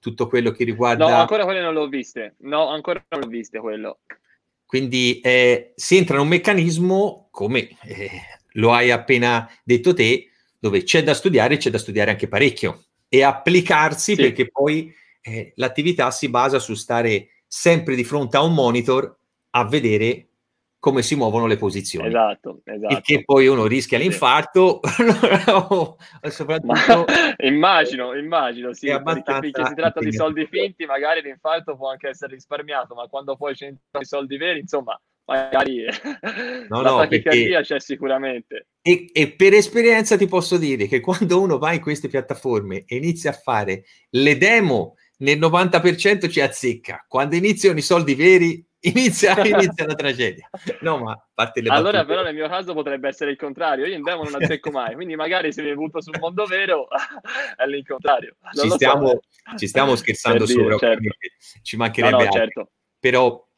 tutto 0.00 0.26
quello 0.26 0.50
che 0.50 0.64
riguarda... 0.64 1.08
No, 1.08 1.14
ancora 1.14 1.44
quelle 1.44 1.60
non 1.60 1.74
l'ho 1.74 1.86
viste, 1.86 2.34
no, 2.38 2.68
ancora 2.68 3.04
non 3.10 3.20
l'ho 3.20 3.28
viste 3.28 3.60
quello. 3.60 4.00
Quindi 4.66 5.20
eh, 5.20 5.72
si 5.76 5.96
entra 5.96 6.16
in 6.16 6.22
un 6.22 6.28
meccanismo, 6.28 7.28
come 7.30 7.68
eh, 7.84 8.10
lo 8.54 8.72
hai 8.72 8.90
appena 8.90 9.48
detto 9.62 9.94
te, 9.94 10.30
dove 10.58 10.82
c'è 10.82 11.04
da 11.04 11.14
studiare, 11.14 11.56
c'è 11.56 11.70
da 11.70 11.78
studiare 11.78 12.10
anche 12.10 12.26
parecchio 12.26 12.86
e 13.08 13.22
applicarsi 13.22 14.14
sì. 14.16 14.20
perché 14.20 14.50
poi 14.50 14.92
eh, 15.20 15.52
l'attività 15.54 16.10
si 16.10 16.28
basa 16.28 16.58
su 16.58 16.74
stare 16.74 17.28
sempre 17.48 17.96
di 17.96 18.04
fronte 18.04 18.36
a 18.36 18.42
un 18.42 18.54
monitor 18.54 19.18
a 19.50 19.64
vedere 19.64 20.28
come 20.78 21.02
si 21.02 21.16
muovono 21.16 21.46
le 21.46 21.56
posizioni. 21.56 22.06
Esatto, 22.06 22.60
esatto. 22.64 22.94
Il 22.94 23.00
che 23.00 23.24
poi 23.24 23.48
uno 23.48 23.66
rischia 23.66 23.98
l'infarto, 23.98 24.80
soprattutto... 26.22 27.04
immagino, 27.42 28.14
immagino, 28.14 28.72
sì, 28.72 28.86
perché, 28.86 29.22
perché 29.40 29.66
si 29.66 29.74
tratta 29.74 30.00
di 30.00 30.12
soldi 30.12 30.46
finti, 30.46 30.86
magari 30.86 31.20
l'infarto 31.22 31.76
può 31.76 31.90
anche 31.90 32.08
essere 32.08 32.34
risparmiato, 32.34 32.94
ma 32.94 33.08
quando 33.08 33.34
poi 33.36 33.54
c'è 33.54 33.66
i 33.66 34.04
soldi 34.04 34.36
veri, 34.36 34.60
insomma, 34.60 35.00
magari 35.24 35.84
no, 36.68 36.80
la 36.80 36.90
no, 36.90 36.98
tachicardia 36.98 37.60
c'è 37.60 37.80
sicuramente. 37.80 38.68
E, 38.80 39.10
e, 39.12 39.32
per 39.32 39.54
esperienza 39.54 40.16
ti 40.16 40.26
posso 40.26 40.56
dire 40.56 40.86
che 40.86 41.00
quando 41.00 41.40
uno 41.40 41.58
va 41.58 41.72
in 41.72 41.80
queste 41.80 42.08
piattaforme 42.08 42.84
e 42.86 42.96
inizia 42.96 43.30
a 43.30 43.34
fare 43.34 43.84
le 44.10 44.38
demo, 44.38 44.94
nel 45.18 45.38
90% 45.38 46.28
ci 46.28 46.40
azzecca. 46.40 47.04
Quando 47.08 47.36
iniziano 47.36 47.78
i 47.78 47.82
soldi 47.82 48.14
veri, 48.14 48.64
inizia, 48.80 49.36
inizia 49.44 49.86
la 49.86 49.94
tragedia. 49.94 50.48
No, 50.80 50.98
ma 50.98 51.28
parte 51.34 51.60
le 51.60 51.70
Allora, 51.70 52.04
però, 52.04 52.22
nel 52.22 52.34
mio 52.34 52.48
caso 52.48 52.74
potrebbe 52.74 53.08
essere 53.08 53.30
il 53.32 53.36
contrario. 53.36 53.86
Io 53.86 53.96
in 53.96 54.02
demo 54.02 54.22
non 54.22 54.40
azzecco 54.40 54.70
mai, 54.70 54.94
quindi 54.94 55.16
magari 55.16 55.52
se 55.52 55.62
mi 55.62 55.74
butto 55.74 56.00
sul 56.00 56.16
mondo 56.20 56.44
vero 56.44 56.86
è 57.56 57.66
l'incontrario. 57.66 58.36
Ci 58.52 58.70
stiamo, 58.70 59.08
so. 59.08 59.56
ci 59.56 59.66
stiamo, 59.66 59.96
scherzando 59.96 60.44
dire, 60.44 60.72
sopra, 60.72 60.78
certo. 60.78 61.08
ci 61.62 61.76
mancherebbe 61.76 62.16
no, 62.16 62.24
no, 62.24 62.30
certo. 62.30 62.70
Però, 63.00 63.48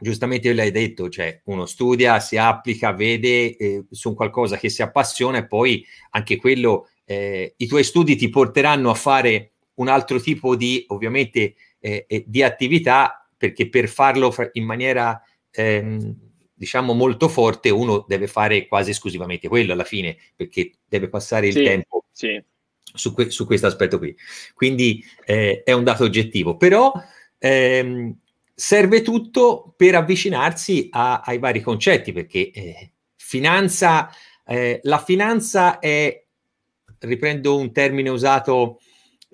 giustamente 0.00 0.52
l'hai 0.52 0.72
detto, 0.72 1.08
cioè 1.08 1.40
uno 1.44 1.66
studia, 1.66 2.18
si 2.18 2.36
applica, 2.36 2.92
vede 2.92 3.56
eh, 3.56 3.84
su 3.90 4.14
qualcosa 4.14 4.56
che 4.56 4.68
si 4.68 4.82
appassiona 4.82 5.38
e 5.38 5.46
poi 5.46 5.86
anche 6.10 6.36
quello, 6.36 6.88
eh, 7.04 7.54
i 7.56 7.66
tuoi 7.66 7.84
studi 7.84 8.16
ti 8.16 8.28
porteranno 8.28 8.90
a 8.90 8.94
fare 8.94 9.53
un 9.74 9.88
altro 9.88 10.20
tipo 10.20 10.56
di, 10.56 10.84
ovviamente, 10.88 11.54
eh, 11.78 12.04
eh 12.08 12.24
di 12.26 12.42
attività 12.42 13.26
perché 13.36 13.68
per 13.68 13.88
farlo 13.88 14.34
in 14.52 14.64
maniera 14.64 15.20
ehm, 15.50 16.16
diciamo 16.54 16.94
molto 16.94 17.28
forte 17.28 17.68
uno 17.70 18.04
deve 18.06 18.26
fare 18.26 18.66
quasi 18.66 18.90
esclusivamente 18.90 19.48
quello 19.48 19.72
alla 19.72 19.84
fine 19.84 20.16
perché 20.34 20.72
deve 20.86 21.08
passare 21.08 21.48
il 21.48 21.52
sì, 21.52 21.64
tempo 21.64 22.04
sì. 22.12 22.42
su, 22.82 23.12
que- 23.12 23.30
su 23.30 23.44
questo 23.44 23.66
aspetto 23.66 23.98
qui 23.98 24.16
quindi 24.54 25.04
eh, 25.24 25.62
è 25.64 25.72
un 25.72 25.84
dato 25.84 26.04
oggettivo 26.04 26.56
però 26.56 26.92
ehm, 27.38 28.16
serve 28.54 29.02
tutto 29.02 29.74
per 29.76 29.96
avvicinarsi 29.96 30.88
a- 30.92 31.20
ai 31.20 31.38
vari 31.38 31.60
concetti 31.60 32.12
perché 32.12 32.50
eh, 32.50 32.92
finanza 33.16 34.10
eh, 34.46 34.80
la 34.82 34.98
finanza 34.98 35.78
è, 35.78 36.22
riprendo 37.00 37.56
un 37.56 37.72
termine 37.72 38.10
usato 38.10 38.78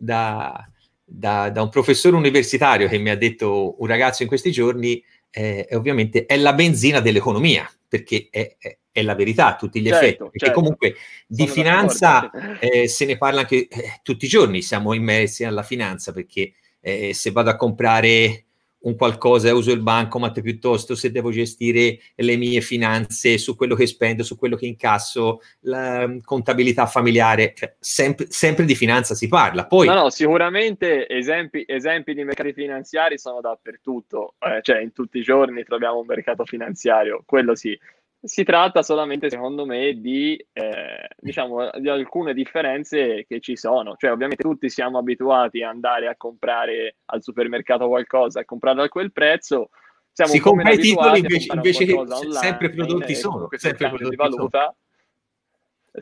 da, 0.00 0.66
da, 1.04 1.50
da, 1.50 1.62
un 1.62 1.68
professore 1.68 2.16
universitario 2.16 2.88
che 2.88 2.98
mi 2.98 3.10
ha 3.10 3.16
detto 3.16 3.76
un 3.78 3.86
ragazzo 3.86 4.22
in 4.22 4.28
questi 4.28 4.50
giorni, 4.50 5.02
eh, 5.30 5.68
ovviamente 5.72 6.24
è 6.24 6.36
la 6.36 6.54
benzina 6.54 7.00
dell'economia, 7.00 7.70
perché 7.86 8.28
è, 8.30 8.56
è, 8.58 8.78
è 8.90 9.02
la 9.02 9.14
verità 9.14 9.48
a 9.48 9.56
tutti 9.56 9.80
gli 9.80 9.88
certo, 9.88 10.04
effetti. 10.04 10.22
Perché 10.22 10.38
certo. 10.38 10.54
comunque 10.54 10.94
di 11.26 11.42
Sono 11.42 11.52
finanza 11.52 12.30
eh, 12.58 12.88
se 12.88 13.04
ne 13.04 13.18
parla 13.18 13.40
anche 13.40 13.68
eh, 13.68 14.00
tutti 14.02 14.24
i 14.24 14.28
giorni, 14.28 14.62
siamo 14.62 14.94
immersi 14.94 15.44
alla 15.44 15.62
finanza, 15.62 16.12
perché 16.12 16.52
eh, 16.80 17.12
se 17.12 17.30
vado 17.30 17.50
a 17.50 17.56
comprare 17.56 18.46
un 18.80 18.96
qualcosa 18.96 19.48
e 19.48 19.52
uso 19.52 19.72
il 19.72 19.80
bancomat 19.80 20.40
piuttosto 20.40 20.94
se 20.94 21.10
devo 21.10 21.30
gestire 21.30 21.98
le 22.14 22.36
mie 22.36 22.60
finanze 22.60 23.36
su 23.38 23.56
quello 23.56 23.74
che 23.74 23.86
spendo, 23.86 24.22
su 24.22 24.38
quello 24.38 24.56
che 24.56 24.66
incasso, 24.66 25.40
la 25.60 26.06
mm, 26.06 26.18
contabilità 26.24 26.86
familiare, 26.86 27.52
cioè, 27.54 27.74
sempre, 27.78 28.26
sempre, 28.30 28.64
di 28.64 28.74
finanza 28.74 29.14
si 29.14 29.28
parla. 29.28 29.66
Poi, 29.66 29.86
no, 29.86 29.94
no, 29.94 30.10
sicuramente 30.10 31.08
esempi, 31.08 31.64
esempi 31.66 32.14
di 32.14 32.24
mercati 32.24 32.52
finanziari 32.52 33.18
sono 33.18 33.40
dappertutto, 33.40 34.34
eh, 34.38 34.60
cioè 34.62 34.80
in 34.80 34.92
tutti 34.92 35.18
i 35.18 35.22
giorni 35.22 35.64
troviamo 35.64 35.98
un 35.98 36.06
mercato 36.06 36.44
finanziario, 36.44 37.22
quello 37.26 37.54
sì. 37.54 37.78
Si 38.22 38.44
tratta 38.44 38.82
solamente, 38.82 39.30
secondo 39.30 39.64
me, 39.64 39.94
di, 39.94 40.36
eh, 40.52 41.08
diciamo, 41.16 41.70
di 41.78 41.88
alcune 41.88 42.34
differenze 42.34 43.24
che 43.26 43.40
ci 43.40 43.56
sono. 43.56 43.96
Cioè, 43.96 44.12
ovviamente 44.12 44.42
tutti 44.42 44.68
siamo 44.68 44.98
abituati 44.98 45.62
ad 45.62 45.70
andare 45.70 46.06
a 46.06 46.16
comprare 46.16 46.96
al 47.06 47.22
supermercato 47.22 47.88
qualcosa, 47.88 48.40
a 48.40 48.44
comprarlo 48.44 48.82
a 48.82 48.88
quel 48.88 49.10
prezzo. 49.10 49.70
Siamo 50.12 50.32
si 50.32 50.38
compra 50.38 50.70
i 50.70 50.78
titoli 50.78 51.20
invece, 51.20 51.54
invece 51.54 51.84
che 51.86 51.94
online, 51.94 52.32
sempre 52.32 52.70
prodotti 52.70 53.14
sono, 53.14 53.48
sempre 53.52 53.88
prodotti 53.88 54.10
di 54.10 54.16
valuta. 54.16 54.60
Sono. 54.60 54.74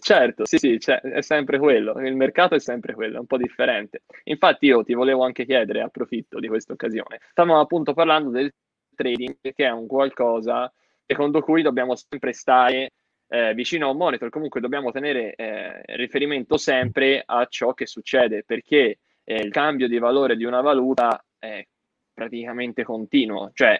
Certo, 0.00 0.44
sì, 0.44 0.58
sì, 0.58 0.78
cioè, 0.80 1.00
è 1.00 1.22
sempre 1.22 1.58
quello, 1.58 1.92
il 2.00 2.14
mercato 2.14 2.54
è 2.54 2.60
sempre 2.60 2.94
quello, 2.94 3.16
è 3.16 3.20
un 3.20 3.26
po' 3.26 3.38
differente. 3.38 4.02
Infatti 4.24 4.66
io 4.66 4.82
ti 4.82 4.92
volevo 4.92 5.24
anche 5.24 5.46
chiedere, 5.46 5.80
approfitto 5.80 6.40
di 6.40 6.48
questa 6.48 6.72
occasione, 6.74 7.20
stavamo 7.30 7.60
appunto 7.60 7.94
parlando 7.94 8.30
del 8.30 8.52
trading, 8.94 9.36
che 9.40 9.54
è 9.54 9.70
un 9.70 9.86
qualcosa 9.86 10.70
secondo 11.08 11.40
cui 11.40 11.62
dobbiamo 11.62 11.96
sempre 11.96 12.34
stare 12.34 12.92
eh, 13.28 13.54
vicino 13.54 13.86
a 13.86 13.90
un 13.90 13.96
monitor, 13.96 14.28
comunque 14.28 14.60
dobbiamo 14.60 14.90
tenere 14.90 15.34
eh, 15.34 15.80
riferimento 15.96 16.58
sempre 16.58 17.22
a 17.24 17.46
ciò 17.46 17.72
che 17.72 17.86
succede, 17.86 18.44
perché 18.44 18.98
eh, 19.24 19.34
il 19.36 19.50
cambio 19.50 19.88
di 19.88 19.98
valore 19.98 20.36
di 20.36 20.44
una 20.44 20.60
valuta 20.60 21.24
è 21.38 21.66
praticamente 22.12 22.84
continuo, 22.84 23.52
cioè 23.54 23.78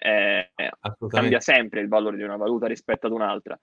cambia 1.09 1.41
sempre 1.41 1.81
il 1.81 1.89
valore 1.89 2.17
di 2.17 2.23
una 2.23 2.37
valuta 2.37 2.67
rispetto 2.67 3.07
ad 3.07 3.13
un'altra. 3.13 3.59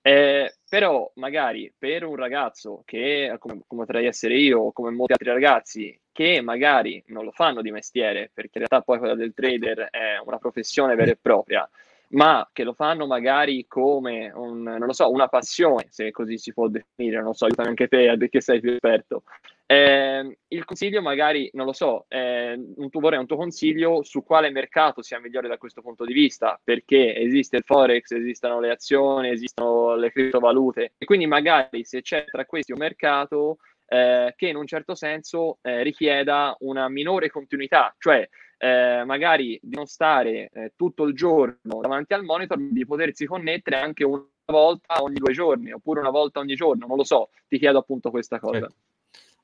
Eh, 0.00 0.56
però 0.68 1.10
magari 1.16 1.72
per 1.78 2.04
un 2.04 2.16
ragazzo 2.16 2.82
che, 2.84 3.34
come, 3.38 3.60
come 3.66 3.84
potrei 3.84 4.06
essere 4.06 4.36
io 4.36 4.60
o 4.60 4.72
come 4.72 4.90
molti 4.90 5.12
altri 5.12 5.30
ragazzi, 5.30 6.00
che 6.10 6.40
magari 6.40 7.02
non 7.08 7.24
lo 7.24 7.30
fanno 7.30 7.62
di 7.62 7.70
mestiere, 7.70 8.30
perché 8.32 8.58
in 8.58 8.66
realtà 8.66 8.80
poi 8.80 8.98
quella 8.98 9.14
del 9.14 9.34
trader 9.34 9.88
è 9.90 10.18
una 10.24 10.38
professione 10.38 10.94
vera 10.94 11.10
e 11.10 11.18
propria, 11.20 11.68
ma 12.14 12.48
che 12.52 12.64
lo 12.64 12.72
fanno 12.72 13.06
magari 13.06 13.66
come 13.66 14.30
un, 14.34 14.86
so, 14.90 15.10
una 15.10 15.28
passione, 15.28 15.86
se 15.90 16.10
così 16.10 16.38
si 16.38 16.52
può 16.52 16.68
definire, 16.68 17.16
non 17.16 17.26
lo 17.26 17.32
so, 17.32 17.44
aiutami 17.44 17.68
anche 17.68 17.88
te 17.88 18.16
perché 18.16 18.40
sei 18.40 18.60
più 18.60 18.72
esperto. 18.72 19.22
Eh, 19.66 20.38
il 20.48 20.64
consiglio 20.64 21.00
magari, 21.00 21.50
non 21.54 21.66
lo 21.66 21.72
so, 21.72 22.04
eh, 22.08 22.52
un 22.52 22.90
tuo, 22.90 23.00
vorrei 23.00 23.18
un 23.18 23.26
tuo 23.26 23.36
consiglio 23.36 24.02
su 24.04 24.22
quale 24.22 24.50
mercato 24.50 25.02
sia 25.02 25.18
migliore 25.18 25.48
da 25.48 25.58
questo 25.58 25.80
punto 25.80 26.04
di 26.04 26.12
vista, 26.12 26.60
perché 26.62 27.16
esiste 27.16 27.56
il 27.56 27.64
Forex, 27.64 28.12
esistono 28.12 28.60
le 28.60 28.70
azioni, 28.70 29.30
esistono 29.30 29.96
le 29.96 30.12
criptovalute, 30.12 30.92
e 30.98 31.04
quindi 31.04 31.26
magari 31.26 31.84
se 31.84 32.02
c'è 32.02 32.26
tra 32.26 32.44
questi 32.44 32.72
un 32.72 32.78
mercato 32.78 33.58
eh, 33.86 34.34
che 34.36 34.48
in 34.48 34.56
un 34.56 34.66
certo 34.66 34.94
senso 34.94 35.58
eh, 35.62 35.82
richieda 35.82 36.54
una 36.60 36.88
minore 36.88 37.28
continuità, 37.28 37.94
cioè 37.98 38.28
eh, 38.64 39.04
magari 39.04 39.60
di 39.62 39.76
non 39.76 39.84
stare 39.84 40.48
eh, 40.50 40.72
tutto 40.74 41.04
il 41.04 41.14
giorno 41.14 41.80
davanti 41.82 42.14
al 42.14 42.24
monitor, 42.24 42.56
di 42.58 42.86
potersi 42.86 43.26
connettere 43.26 43.76
anche 43.76 44.04
una 44.04 44.22
volta 44.46 45.02
ogni 45.02 45.16
due 45.16 45.34
giorni 45.34 45.70
oppure 45.70 46.00
una 46.00 46.08
volta 46.08 46.40
ogni 46.40 46.54
giorno, 46.54 46.86
non 46.86 46.96
lo 46.96 47.04
so, 47.04 47.28
ti 47.46 47.58
chiedo 47.58 47.78
appunto 47.78 48.10
questa 48.10 48.38
cosa. 48.38 48.60
Certo. 48.60 48.74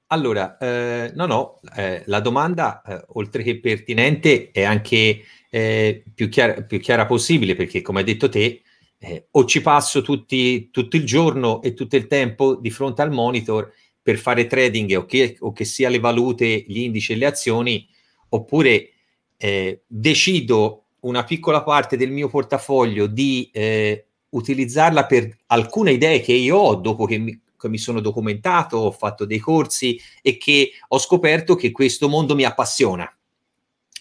Allora, 0.07 0.57
eh, 0.57 1.13
no, 1.15 1.27
no, 1.27 1.61
eh, 1.77 2.03
la 2.07 2.21
domanda, 2.21 2.83
eh, 2.83 3.05
oltre 3.09 3.43
che 3.43 3.61
pertinente, 3.61 4.51
è 4.53 4.63
anche 4.63 5.23
eh, 5.51 6.03
più 6.15 6.31
chiara, 6.31 6.63
più, 6.63 6.81
chiara, 6.81 7.05
possibile, 7.05 7.55
perché 7.55 7.83
come 7.83 7.99
hai 7.99 8.07
detto 8.07 8.29
te, 8.31 8.63
eh, 8.99 9.29
o 9.33 9.45
ci 9.45 9.61
passo 9.61 10.01
tutti, 10.01 10.71
tutto 10.71 10.97
il 10.97 11.05
giorno 11.05 11.61
e 11.61 11.75
tutto 11.75 11.95
il 11.95 12.07
tempo 12.07 12.57
di 12.57 12.71
fronte 12.71 13.03
al 13.03 13.13
monitor 13.13 13.71
per 14.03 14.17
fare 14.17 14.47
trading, 14.47 14.97
o 14.97 15.05
che, 15.05 15.37
o 15.41 15.53
che 15.53 15.65
sia 15.65 15.91
le 15.91 16.01
valute, 16.01 16.65
gli 16.67 16.79
indici 16.79 17.13
e 17.13 17.17
le 17.17 17.27
azioni, 17.27 17.87
oppure 18.31 18.95
eh, 19.43 19.85
decido 19.87 20.85
una 21.01 21.25
piccola 21.25 21.63
parte 21.63 21.97
del 21.97 22.11
mio 22.11 22.29
portafoglio 22.29 23.07
di 23.07 23.49
eh, 23.55 24.05
utilizzarla 24.29 25.07
per 25.07 25.35
alcune 25.47 25.93
idee 25.93 26.21
che 26.21 26.35
io 26.35 26.59
ho 26.59 26.75
dopo 26.75 27.07
che 27.07 27.17
mi, 27.17 27.41
che 27.57 27.69
mi, 27.71 27.79
sono 27.79 28.01
documentato, 28.01 28.77
ho 28.77 28.91
fatto 28.91 29.25
dei 29.25 29.39
corsi 29.39 29.99
e 30.21 30.37
che 30.37 30.73
ho 30.89 30.99
scoperto 30.99 31.55
che 31.55 31.71
questo 31.71 32.07
mondo 32.07 32.35
mi 32.35 32.45
appassiona. 32.45 33.11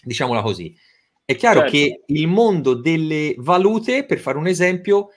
Diciamola 0.04 0.42
così. 0.42 0.76
È 1.24 1.36
chiaro 1.36 1.62
certo. 1.62 1.72
che 1.72 2.02
il 2.08 2.28
mondo 2.28 2.74
delle 2.74 3.34
valute, 3.38 4.04
per 4.04 4.20
fare 4.20 4.38
un 4.38 4.48
esempio, 4.48 5.12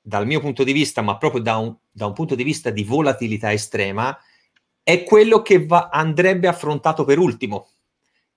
dal 0.00 0.26
mio 0.26 0.40
punto 0.40 0.64
di 0.64 0.72
vista, 0.72 1.00
ma 1.00 1.16
proprio 1.16 1.42
da 1.42 1.58
un, 1.58 1.72
da 1.92 2.06
un 2.06 2.12
punto 2.12 2.34
di 2.34 2.42
vista 2.42 2.70
di 2.70 2.82
volatilità 2.82 3.52
estrema, 3.52 4.18
è 4.82 5.04
quello 5.04 5.42
che 5.42 5.64
va, 5.64 5.90
andrebbe 5.92 6.48
affrontato 6.48 7.04
per 7.04 7.18
ultimo. 7.18 7.68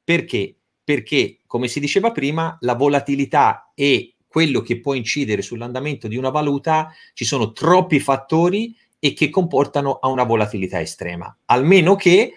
Perché? 0.04 0.58
Perché, 0.86 1.39
come 1.48 1.68
si 1.68 1.80
diceva 1.80 2.12
prima, 2.12 2.56
la 2.62 2.75
volatilità 2.75 3.72
e 3.74 4.13
quello 4.27 4.62
che 4.62 4.80
può 4.80 4.94
incidere 4.94 5.42
sull'andamento 5.42 6.08
di 6.08 6.15
una 6.15 6.30
valuta, 6.30 6.94
ci 7.13 7.25
sono 7.25 7.51
troppi 7.51 8.00
fattori 8.00 8.75
e 9.00 9.13
che 9.13 9.30
comportano 9.30 9.94
a 9.94 10.08
una 10.10 10.24
volatilità 10.24 10.80
estrema, 10.80 11.36
almeno 11.46 11.96
che 11.96 12.34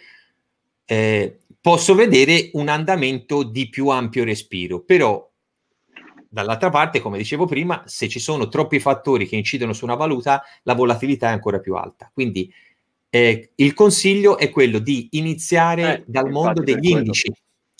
eh, 0.84 1.38
posso 1.60 1.94
vedere 1.94 2.50
un 2.54 2.68
andamento 2.68 3.42
di 3.42 3.68
più 3.68 3.88
ampio 3.88 4.24
respiro, 4.24 4.80
però 4.80 5.28
dall'altra 6.30 6.70
parte, 6.70 7.00
come 7.00 7.18
dicevo 7.18 7.44
prima, 7.44 7.82
se 7.84 8.08
ci 8.08 8.18
sono 8.18 8.48
troppi 8.48 8.80
fattori 8.80 9.26
che 9.26 9.36
incidono 9.36 9.74
su 9.74 9.84
una 9.84 9.94
valuta, 9.94 10.42
la 10.62 10.74
volatilità 10.74 11.28
è 11.28 11.32
ancora 11.32 11.58
più 11.58 11.74
alta. 11.74 12.10
Quindi 12.12 12.50
eh, 13.10 13.50
il 13.56 13.74
consiglio 13.74 14.38
è 14.38 14.48
quello 14.50 14.78
di 14.78 15.08
iniziare 15.12 15.98
eh, 15.98 16.04
dal 16.06 16.30
mondo 16.30 16.62
degli 16.62 16.90
indici 16.90 17.30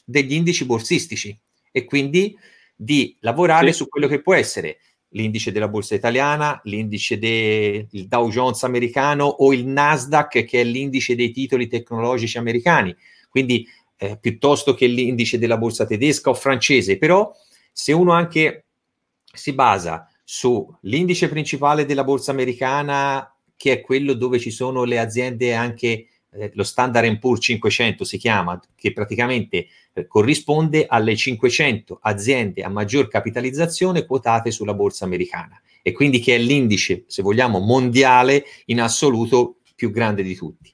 degli 0.09 0.33
indici 0.33 0.65
borsistici 0.65 1.39
e 1.71 1.85
quindi 1.85 2.35
di 2.75 3.15
lavorare 3.21 3.73
sì. 3.73 3.79
su 3.79 3.89
quello 3.89 4.07
che 4.07 4.23
può 4.23 4.33
essere 4.33 4.79
l'indice 5.11 5.53
della 5.53 5.69
borsa 5.69 5.95
italiana, 5.95 6.59
l'indice 6.65 7.19
del 7.19 8.07
Dow 8.09 8.31
Jones 8.31 8.63
americano 8.63 9.27
o 9.27 9.53
il 9.53 9.67
Nasdaq 9.67 10.45
che 10.45 10.61
è 10.61 10.65
l'indice 10.65 11.15
dei 11.15 11.31
titoli 11.31 11.67
tecnologici 11.67 12.39
americani, 12.39 12.97
quindi 13.29 13.69
eh, 13.99 14.17
piuttosto 14.19 14.73
che 14.73 14.87
l'indice 14.87 15.39
della 15.39 15.59
borsa 15.59 15.85
tedesca 15.85 16.31
o 16.31 16.35
francese, 16.35 16.97
però 16.97 17.31
se 17.71 17.93
uno 17.93 18.13
anche 18.13 18.65
si 19.31 19.53
basa 19.53 20.09
sull'indice 20.25 21.29
principale 21.29 21.85
della 21.85 22.05
borsa 22.05 22.31
americana 22.31 23.31
che 23.57 23.73
è 23.73 23.81
quello 23.83 24.15
dove 24.15 24.39
ci 24.39 24.51
sono 24.51 24.85
le 24.85 24.99
aziende 24.99 25.55
anche 25.55 26.07
lo 26.53 26.63
Standard 26.63 27.19
Poor's 27.19 27.43
500 27.43 28.05
si 28.05 28.19
chiama, 28.19 28.61
che 28.75 28.93
praticamente 28.93 29.67
eh, 29.93 30.07
corrisponde 30.07 30.87
alle 30.87 31.17
500 31.17 31.99
aziende 32.03 32.63
a 32.63 32.69
maggior 32.69 33.09
capitalizzazione 33.09 34.05
quotate 34.05 34.51
sulla 34.51 34.75
borsa 34.75 35.05
americana 35.05 35.61
e 35.83 35.93
quindi 35.93 36.21
che 36.21 36.35
è 36.35 36.39
l'indice, 36.39 37.05
se 37.07 37.23
vogliamo, 37.23 37.59
mondiale 37.61 38.45
in 38.67 38.81
assoluto 38.81 39.61
più 39.75 39.91
grande 39.91 40.23
di 40.23 40.35
tutti. 40.35 40.73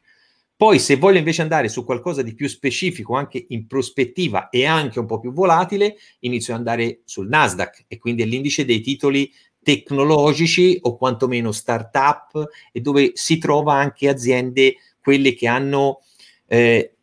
Poi 0.56 0.78
se 0.78 0.96
voglio 0.96 1.18
invece 1.18 1.42
andare 1.42 1.68
su 1.68 1.84
qualcosa 1.84 2.23
di 2.23 2.34
più 2.34 2.49
specifico, 2.49 3.14
anche 3.14 3.44
in 3.49 3.66
prospettiva 3.66 4.49
e 4.49 4.64
anche 4.64 4.99
un 4.99 5.06
po' 5.06 5.18
più 5.18 5.32
volatile, 5.32 5.96
inizio 6.20 6.52
ad 6.52 6.61
andare 6.61 7.00
sul 7.04 7.28
Nasdaq 7.28 7.84
e 7.88 7.99
quindi 7.99 8.23
è 8.23 8.26
l'indice 8.26 8.64
dei 8.64 8.80
titoli 8.80 9.30
tecnologici 9.62 10.78
o 10.82 10.96
quantomeno 10.96 11.50
start-up 11.50 12.49
e 12.70 12.80
dove 12.80 13.12
si 13.14 13.38
trova 13.38 13.75
anche 13.75 14.08
aziende 14.08 14.76
quelle 15.04 15.34
che 15.34 15.46
hanno 15.46 16.00
eh, 16.46 16.94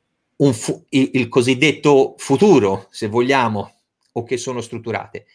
fu- 0.51 0.83
il, 0.89 1.11
il, 1.13 1.27
cosiddetto 1.27 2.15
futuro, 2.17 2.87
se 2.89 3.05
vogliamo, 3.05 3.73
o 4.13 4.23
che 4.23 4.37
sono 4.37 4.59
strutturate. 4.59 5.27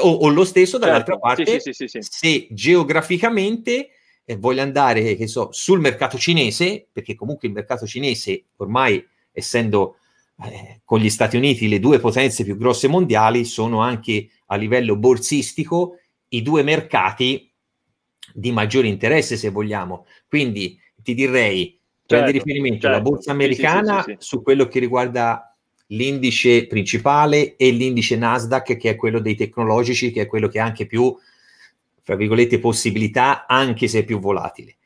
O, 0.00 0.10
o 0.10 0.28
lo 0.28 0.44
stesso 0.46 0.78
dall'altra 0.78 1.18
certo, 1.18 1.26
parte, 1.44 1.60
sì, 1.60 1.72
sì, 1.74 1.86
sì, 1.86 1.98
se 2.00 2.46
geograficamente 2.50 3.90
eh, 4.24 4.36
voglio 4.36 4.62
andare, 4.62 5.14
che 5.14 5.26
so, 5.26 5.48
sul 5.52 5.80
mercato 5.80 6.16
cinese, 6.16 6.86
perché 6.90 7.14
comunque 7.14 7.48
il 7.48 7.54
mercato 7.54 7.86
cinese 7.86 8.46
ormai, 8.56 9.06
essendo 9.30 9.98
eh, 10.42 10.80
con 10.84 11.00
gli 11.00 11.10
Stati 11.10 11.36
Uniti 11.36 11.68
le 11.68 11.78
due 11.78 11.98
potenze 11.98 12.44
più 12.44 12.56
grosse 12.56 12.88
mondiali, 12.88 13.44
sono 13.44 13.80
anche 13.80 14.30
a 14.46 14.56
livello 14.56 14.96
borsistico 14.96 15.98
i 16.28 16.40
due 16.40 16.62
mercati 16.62 17.52
di 18.32 18.52
maggiore 18.52 18.88
interesse, 18.88 19.36
se 19.36 19.50
vogliamo. 19.50 20.06
Quindi 20.26 20.78
ti 21.02 21.14
direi, 21.14 21.78
certo, 22.06 22.24
prendi 22.24 22.32
riferimento 22.32 22.80
certo. 22.82 22.96
la 22.96 23.02
borsa 23.02 23.32
americana 23.32 24.02
sì, 24.02 24.10
sì, 24.10 24.16
sì, 24.20 24.26
su 24.26 24.42
quello 24.42 24.66
che 24.66 24.78
riguarda 24.78 25.56
l'indice 25.88 26.66
principale 26.66 27.56
e 27.56 27.70
l'indice 27.70 28.16
Nasdaq, 28.16 28.76
che 28.76 28.90
è 28.90 28.96
quello 28.96 29.20
dei 29.20 29.34
tecnologici, 29.34 30.10
che 30.10 30.22
è 30.22 30.26
quello 30.26 30.48
che 30.48 30.58
ha 30.58 30.64
anche 30.64 30.86
più, 30.86 31.14
fra 32.02 32.16
virgolette, 32.16 32.58
possibilità, 32.58 33.46
anche 33.46 33.86
se 33.86 34.00
è 34.00 34.04
più 34.04 34.18
volatile. 34.18 34.76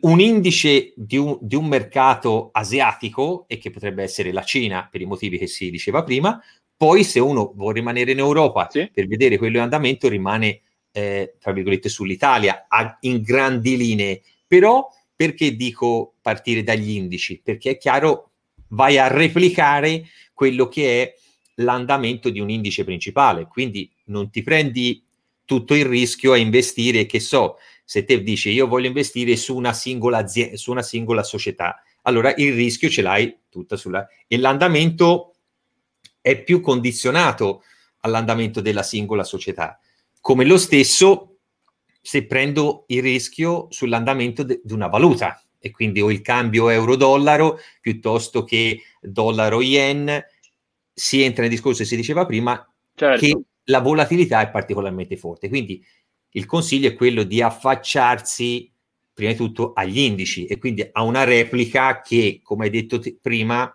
Un 0.00 0.20
indice 0.20 0.92
di 0.96 1.16
un, 1.16 1.38
di 1.40 1.56
un 1.56 1.66
mercato 1.66 2.50
asiatico, 2.52 3.44
e 3.48 3.58
che 3.58 3.70
potrebbe 3.70 4.02
essere 4.02 4.32
la 4.32 4.42
Cina, 4.42 4.88
per 4.90 5.00
i 5.00 5.06
motivi 5.06 5.38
che 5.38 5.46
si 5.46 5.70
diceva 5.70 6.02
prima, 6.02 6.42
poi 6.76 7.04
se 7.04 7.20
uno 7.20 7.52
vuole 7.54 7.74
rimanere 7.74 8.12
in 8.12 8.18
Europa 8.18 8.68
sì. 8.70 8.90
per 8.92 9.06
vedere 9.06 9.38
quello 9.38 9.56
in 9.56 9.62
andamento, 9.62 10.08
rimane, 10.08 10.60
eh, 10.92 11.36
tra 11.38 11.52
virgolette, 11.52 11.88
sull'Italia, 11.88 12.66
a, 12.68 12.96
in 13.00 13.22
grandi 13.22 13.76
linee. 13.76 14.22
Però 14.46 14.86
perché 15.14 15.54
dico 15.56 16.14
partire 16.20 16.62
dagli 16.62 16.90
indici? 16.90 17.40
Perché 17.42 17.72
è 17.72 17.76
chiaro 17.76 18.30
vai 18.68 18.98
a 18.98 19.06
replicare 19.06 20.06
quello 20.32 20.68
che 20.68 21.02
è 21.02 21.14
l'andamento 21.56 22.30
di 22.30 22.40
un 22.40 22.50
indice 22.50 22.84
principale. 22.84 23.46
Quindi 23.46 23.90
non 24.06 24.30
ti 24.30 24.42
prendi 24.42 25.02
tutto 25.44 25.74
il 25.74 25.84
rischio 25.84 26.32
a 26.32 26.36
investire, 26.36 27.06
che 27.06 27.20
so, 27.20 27.56
se 27.84 28.04
te 28.04 28.22
dici 28.22 28.50
io 28.50 28.66
voglio 28.66 28.88
investire 28.88 29.36
su 29.36 29.54
una 29.54 29.72
singola 29.72 30.18
azienda, 30.18 30.56
su 30.56 30.70
una 30.70 30.82
singola 30.82 31.22
società, 31.22 31.82
allora 32.02 32.34
il 32.36 32.54
rischio 32.54 32.88
ce 32.88 33.02
l'hai 33.02 33.36
tutta 33.48 33.76
sulla... 33.76 34.06
e 34.26 34.38
l'andamento 34.38 35.34
è 36.20 36.42
più 36.42 36.60
condizionato 36.60 37.62
all'andamento 38.00 38.60
della 38.60 38.82
singola 38.82 39.24
società. 39.24 39.78
Come 40.20 40.44
lo 40.44 40.58
stesso 40.58 41.33
se 42.06 42.26
prendo 42.26 42.84
il 42.88 43.00
rischio 43.00 43.66
sull'andamento 43.70 44.42
di 44.42 44.60
una 44.68 44.88
valuta 44.88 45.42
e 45.58 45.70
quindi 45.70 46.02
o 46.02 46.10
il 46.10 46.20
cambio 46.20 46.68
euro-dollaro 46.68 47.58
piuttosto 47.80 48.44
che 48.44 48.82
dollaro-yen, 49.00 50.22
si 50.92 51.22
entra 51.22 51.40
nel 51.40 51.50
discorso 51.50 51.82
che 51.82 51.88
si 51.88 51.96
diceva 51.96 52.26
prima 52.26 52.62
certo. 52.94 53.24
che 53.24 53.40
la 53.64 53.80
volatilità 53.80 54.42
è 54.42 54.50
particolarmente 54.50 55.16
forte. 55.16 55.48
Quindi 55.48 55.82
il 56.32 56.44
consiglio 56.44 56.88
è 56.88 56.94
quello 56.94 57.22
di 57.22 57.40
affacciarsi 57.40 58.70
prima 59.14 59.30
di 59.30 59.38
tutto 59.38 59.72
agli 59.72 60.00
indici 60.00 60.44
e 60.44 60.58
quindi 60.58 60.86
a 60.92 61.02
una 61.04 61.24
replica 61.24 62.02
che, 62.02 62.40
come 62.42 62.66
hai 62.66 62.70
detto 62.70 62.98
t- 62.98 63.16
prima, 63.18 63.74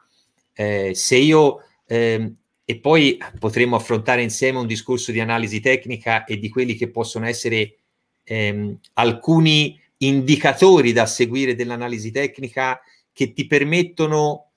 eh, 0.53 0.91
se 0.93 1.15
io 1.15 1.63
eh, 1.87 2.31
e 2.63 2.79
poi 2.79 3.17
potremo 3.39 3.75
affrontare 3.75 4.21
insieme 4.21 4.59
un 4.59 4.67
discorso 4.67 5.11
di 5.11 5.19
analisi 5.19 5.59
tecnica 5.59 6.25
e 6.25 6.37
di 6.37 6.49
quelli 6.49 6.75
che 6.75 6.91
possono 6.91 7.25
essere 7.25 7.78
ehm, 8.29 8.77
alcuni 8.93 9.79
indicatori 9.97 10.93
da 10.93 11.07
seguire 11.07 11.55
dell'analisi 11.55 12.11
tecnica 12.11 12.79
che 13.11 13.33
ti 13.33 13.47
permettono 13.47 14.51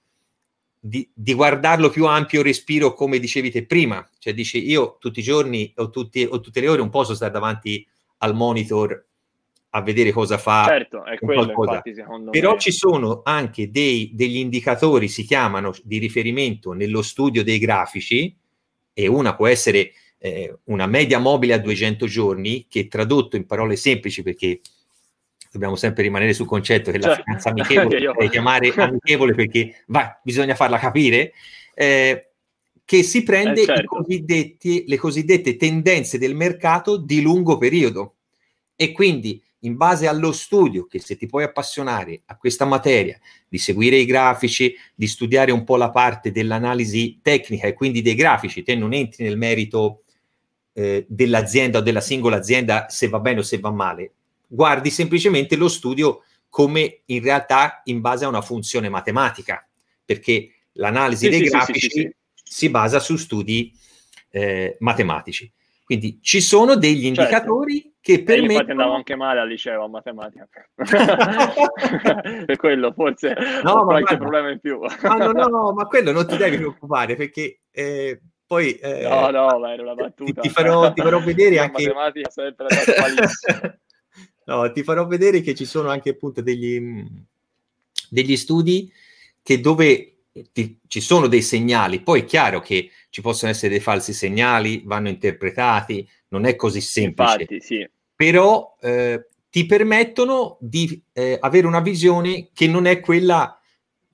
di, 0.78 1.08
di, 1.12 1.32
guardarlo 1.32 1.88
più 1.90 2.06
ampio 2.06 2.42
respiro, 2.42 2.92
come 2.92 3.18
dicevi 3.18 3.50
te 3.50 3.64
prima. 3.64 4.06
Cioè, 4.18 4.34
dici 4.34 4.68
io 4.68 4.98
tutti 5.00 5.20
i 5.20 5.22
giorni 5.22 5.72
o, 5.76 5.90
tutti, 5.90 6.26
o 6.28 6.40
tutte 6.40 6.60
le 6.60 6.68
ore 6.68 6.82
un 6.82 6.90
posso 6.90 7.14
stare 7.14 7.32
davanti 7.32 7.86
al 8.18 8.34
monitor 8.34 9.06
a 9.70 9.80
vedere 9.80 10.12
cosa 10.12 10.36
fa. 10.36 10.66
Certo, 10.66 11.04
è 11.04 11.18
quello 11.18 11.50
infatti, 11.50 11.94
Però 12.30 12.52
me. 12.52 12.58
ci 12.58 12.72
sono 12.72 13.22
anche 13.24 13.70
dei, 13.70 14.10
degli 14.12 14.36
indicatori, 14.36 15.08
si 15.08 15.24
chiamano 15.24 15.72
di 15.82 15.96
riferimento 15.98 16.72
nello 16.72 17.00
studio 17.00 17.42
dei 17.42 17.58
grafici, 17.58 18.36
e 18.92 19.06
una 19.06 19.34
può 19.34 19.46
essere 19.46 19.92
eh, 20.24 20.56
una 20.64 20.86
media 20.86 21.18
mobile 21.18 21.54
a 21.54 21.58
200 21.58 22.06
giorni, 22.06 22.66
che 22.68 22.86
tradotto 22.86 23.34
in 23.34 23.44
parole 23.44 23.74
semplici, 23.74 24.22
perché 24.22 24.60
dobbiamo 25.50 25.74
sempre 25.74 26.04
rimanere 26.04 26.32
sul 26.32 26.46
concetto 26.46 26.92
che 26.92 27.00
cioè, 27.00 27.10
la 27.10 27.16
finanza 27.16 27.48
amichevole 27.50 27.98
io... 27.98 28.14
chiamare 28.30 28.72
amichevole 28.72 29.34
perché 29.34 29.82
vai, 29.86 30.06
bisogna 30.22 30.54
farla 30.54 30.78
capire, 30.78 31.32
eh, 31.74 32.28
che 32.84 33.02
si 33.02 33.24
prende 33.24 33.62
eh, 33.62 33.66
certo. 33.66 34.04
le 34.86 34.96
cosiddette 34.96 35.56
tendenze 35.56 36.18
del 36.18 36.36
mercato 36.36 36.96
di 36.96 37.20
lungo 37.20 37.58
periodo. 37.58 38.14
E 38.76 38.92
quindi 38.92 39.42
in 39.64 39.76
base 39.76 40.06
allo 40.06 40.30
studio, 40.30 40.86
che 40.86 41.00
se 41.00 41.16
ti 41.16 41.26
puoi 41.26 41.42
appassionare 41.42 42.22
a 42.26 42.36
questa 42.36 42.64
materia, 42.64 43.18
di 43.48 43.58
seguire 43.58 43.96
i 43.96 44.04
grafici, 44.04 44.74
di 44.94 45.08
studiare 45.08 45.50
un 45.50 45.64
po' 45.64 45.76
la 45.76 45.90
parte 45.90 46.30
dell'analisi 46.30 47.18
tecnica 47.22 47.66
e 47.66 47.74
quindi 47.74 48.02
dei 48.02 48.14
grafici, 48.14 48.62
te 48.62 48.76
non 48.76 48.92
entri 48.92 49.24
nel 49.24 49.36
merito 49.36 50.02
eh, 50.72 51.04
dell'azienda 51.08 51.78
o 51.78 51.82
della 51.82 52.00
singola 52.00 52.36
azienda 52.36 52.86
se 52.88 53.08
va 53.08 53.20
bene 53.20 53.40
o 53.40 53.42
se 53.42 53.58
va 53.58 53.70
male, 53.70 54.12
guardi 54.46 54.90
semplicemente 54.90 55.56
lo 55.56 55.68
studio 55.68 56.22
come 56.48 57.00
in 57.06 57.22
realtà 57.22 57.80
in 57.84 58.00
base 58.02 58.26
a 58.26 58.28
una 58.28 58.42
funzione 58.42 58.90
matematica, 58.90 59.66
perché 60.04 60.50
l'analisi 60.72 61.24
sì, 61.24 61.30
dei 61.30 61.44
sì, 61.44 61.48
grafici 61.48 61.88
sì, 61.88 62.14
si 62.34 62.68
basa 62.68 62.98
su 63.00 63.16
studi 63.16 63.72
eh, 64.30 64.76
matematici. 64.80 65.50
Quindi 65.82 66.20
ci 66.22 66.40
sono 66.40 66.76
degli 66.76 67.04
certo. 67.04 67.20
indicatori 67.20 67.74
certo. 67.80 67.96
che 68.00 68.22
permettono... 68.22 68.50
Eh, 68.50 68.52
infatti 68.52 68.70
andavo 68.70 68.94
anche 68.94 69.16
male 69.16 69.40
al 69.40 69.48
liceo 69.48 69.84
a 69.84 69.88
matematica. 69.88 70.68
per 72.46 72.56
quello 72.56 72.92
forse 72.92 73.34
no, 73.62 73.72
ho 73.72 73.84
qualche 73.84 74.16
guarda, 74.16 74.16
problema 74.18 74.50
in 74.50 74.60
più. 74.60 74.78
no, 74.78 75.32
no, 75.32 75.46
no, 75.46 75.72
ma 75.72 75.86
quello 75.86 76.12
non 76.12 76.26
ti 76.26 76.36
devi 76.36 76.56
preoccupare 76.56 77.16
perché... 77.16 77.60
Eh, 77.70 78.20
poi 78.52 78.74
eh, 78.74 79.08
no, 79.08 79.30
no, 79.30 79.58
ma 79.58 79.72
era 79.72 79.82
una 79.82 79.94
battuta. 79.94 80.42
Ti, 80.42 80.48
ti, 80.48 80.48
farò, 80.50 80.92
ti 80.92 81.00
farò 81.00 81.22
vedere 81.22 81.56
anche. 81.58 81.86
Matematica 81.86 82.30
sempre. 82.30 82.66
No, 84.44 84.72
ti 84.72 84.82
farò 84.82 85.06
vedere 85.06 85.40
che 85.40 85.54
ci 85.54 85.64
sono 85.64 85.88
anche 85.88 86.10
appunto 86.10 86.42
degli, 86.42 86.82
degli 88.08 88.36
studi 88.36 88.92
che 89.40 89.60
dove 89.60 90.24
ti, 90.52 90.80
ci 90.88 91.00
sono 91.00 91.28
dei 91.28 91.42
segnali, 91.42 92.00
poi 92.00 92.22
è 92.22 92.24
chiaro 92.24 92.58
che 92.58 92.90
ci 93.08 93.20
possono 93.20 93.52
essere 93.52 93.70
dei 93.70 93.78
falsi 93.78 94.12
segnali, 94.12 94.82
vanno 94.84 95.08
interpretati, 95.08 96.06
non 96.30 96.44
è 96.44 96.56
così 96.56 96.80
semplice. 96.80 97.32
Infatti, 97.32 97.60
sì. 97.60 97.88
Però 98.16 98.76
eh, 98.80 99.28
ti 99.48 99.64
permettono 99.64 100.58
di 100.60 101.00
eh, 101.12 101.38
avere 101.40 101.68
una 101.68 101.80
visione 101.80 102.50
che 102.52 102.66
non 102.66 102.86
è 102.86 102.98
quella 102.98 103.62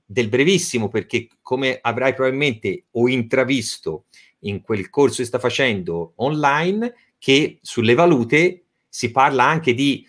del 0.05 0.29
brevissimo, 0.29 0.89
perché 0.89 1.27
come 1.41 1.79
avrai 1.81 2.13
probabilmente 2.13 2.85
o 2.91 3.09
intravisto 3.09 4.05
in 4.41 4.61
quel 4.61 4.89
corso 4.89 5.17
che 5.17 5.27
sta 5.27 5.39
facendo 5.39 6.13
online, 6.17 6.93
che 7.17 7.59
sulle 7.61 7.93
valute 7.93 8.63
si 8.87 9.11
parla 9.11 9.43
anche 9.43 9.73
di, 9.73 10.05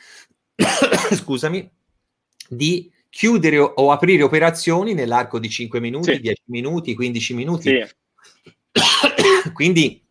scusami, 1.13 1.69
di 2.49 2.91
chiudere 3.09 3.59
o, 3.59 3.91
aprire 3.91 4.23
operazioni 4.23 4.95
nell'arco 4.95 5.39
di 5.39 5.49
5 5.49 5.81
minuti, 5.81 6.15
sì. 6.15 6.21
10 6.21 6.43
minuti, 6.47 6.95
15 6.95 7.35
minuti. 7.35 7.69
Sì. 7.69 9.53
Quindi 9.53 10.03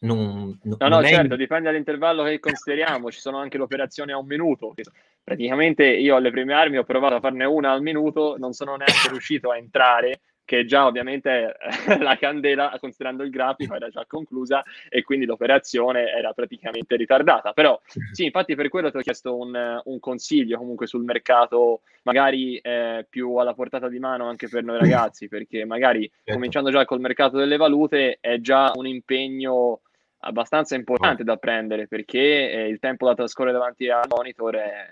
non, 0.00 0.58
non, 0.62 0.76
no, 0.78 0.88
no, 0.88 0.88
non 0.88 1.04
certo, 1.06 1.34
è... 1.34 1.36
dipende 1.36 1.64
dall'intervallo 1.64 2.24
che 2.24 2.40
consideriamo. 2.40 3.10
Ci 3.10 3.20
sono 3.20 3.38
anche 3.38 3.58
le 3.58 3.64
operazioni 3.64 4.12
a 4.12 4.18
un 4.18 4.26
minuto. 4.26 4.74
Praticamente 5.22 5.84
io 5.86 6.16
alle 6.16 6.30
prime 6.30 6.54
armi 6.54 6.78
ho 6.78 6.84
provato 6.84 7.14
a 7.14 7.20
farne 7.20 7.44
una 7.44 7.72
al 7.72 7.82
minuto, 7.82 8.36
non 8.38 8.52
sono 8.52 8.76
neanche 8.76 9.08
riuscito 9.08 9.50
a 9.50 9.56
entrare 9.56 10.20
che 10.44 10.64
già 10.64 10.86
ovviamente 10.86 11.56
la 12.00 12.16
candela, 12.16 12.76
considerando 12.78 13.22
il 13.22 13.30
grafico, 13.30 13.74
era 13.74 13.88
già 13.88 14.04
conclusa 14.06 14.62
e 14.88 15.02
quindi 15.02 15.24
l'operazione 15.26 16.10
era 16.12 16.32
praticamente 16.32 16.96
ritardata. 16.96 17.52
Però 17.52 17.80
sì, 18.12 18.24
infatti 18.24 18.54
per 18.54 18.68
quello 18.68 18.90
ti 18.90 18.98
ho 18.98 19.00
chiesto 19.00 19.36
un, 19.36 19.80
un 19.84 20.00
consiglio 20.00 20.58
comunque 20.58 20.86
sul 20.86 21.04
mercato, 21.04 21.80
magari 22.02 22.56
eh, 22.58 23.06
più 23.08 23.36
alla 23.36 23.54
portata 23.54 23.88
di 23.88 23.98
mano 23.98 24.28
anche 24.28 24.48
per 24.48 24.64
noi 24.64 24.78
ragazzi, 24.78 25.28
perché 25.28 25.64
magari 25.64 26.02
certo. 26.08 26.32
cominciando 26.32 26.70
già 26.70 26.84
col 26.84 27.00
mercato 27.00 27.38
delle 27.38 27.56
valute 27.56 28.18
è 28.20 28.38
già 28.40 28.72
un 28.74 28.86
impegno 28.86 29.80
abbastanza 30.26 30.74
importante 30.74 31.22
da 31.22 31.36
prendere 31.36 31.86
perché 31.86 32.50
eh, 32.50 32.68
il 32.68 32.78
tempo 32.78 33.06
da 33.06 33.14
trascorrere 33.14 33.52
davanti 33.52 33.90
al 33.90 34.06
monitor 34.08 34.54
è 34.54 34.86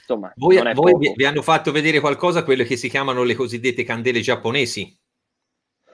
Insomma, 0.00 0.32
voi, 0.36 0.60
voi 0.74 0.96
vi, 0.98 1.12
vi, 1.14 1.24
hanno 1.24 1.42
fatto 1.42 1.72
vedere 1.72 2.00
qualcosa, 2.00 2.44
quelle 2.44 2.64
che 2.64 2.76
si 2.76 2.88
chiamano 2.88 3.22
le 3.22 3.34
cosiddette 3.34 3.84
candele 3.84 4.20
giapponesi? 4.20 4.96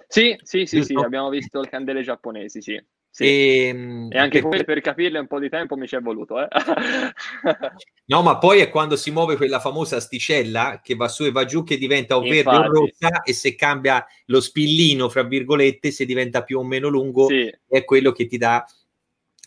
Sì, 0.06 0.38
sì, 0.42 0.66
sì, 0.66 0.82
sì, 0.82 0.94
abbiamo 0.94 1.30
visto 1.30 1.60
le 1.60 1.68
candele 1.68 2.02
giapponesi, 2.02 2.60
sì. 2.60 2.82
Sì. 3.14 3.24
E, 3.24 3.66
ehm, 3.66 4.08
e, 4.10 4.18
anche 4.18 4.40
per... 4.40 4.64
per 4.64 4.80
capirle 4.80 5.18
un 5.18 5.26
po' 5.26 5.38
di 5.38 5.50
tempo 5.50 5.76
mi 5.76 5.86
ci 5.86 5.96
è 5.96 6.00
voluto. 6.00 6.40
Eh? 6.40 6.48
no, 8.06 8.22
ma 8.22 8.38
poi 8.38 8.60
è 8.60 8.70
quando 8.70 8.96
si 8.96 9.10
muove 9.10 9.36
quella 9.36 9.60
famosa 9.60 9.96
asticella 9.96 10.80
che 10.82 10.94
va 10.94 11.08
su 11.08 11.24
e 11.24 11.30
va 11.30 11.44
giù 11.44 11.62
che 11.62 11.76
diventa 11.76 12.16
o 12.16 12.22
verde 12.22 12.56
o 12.56 12.68
rossa 12.68 13.22
e 13.22 13.34
se 13.34 13.54
cambia 13.54 14.04
lo 14.26 14.40
spillino, 14.40 15.10
fra 15.10 15.24
virgolette, 15.24 15.90
se 15.90 16.06
diventa 16.06 16.42
più 16.42 16.58
o 16.58 16.64
meno 16.64 16.88
lungo, 16.88 17.26
sì. 17.26 17.54
è 17.68 17.84
quello 17.84 18.12
che 18.12 18.26
ti 18.26 18.38
dà, 18.38 18.64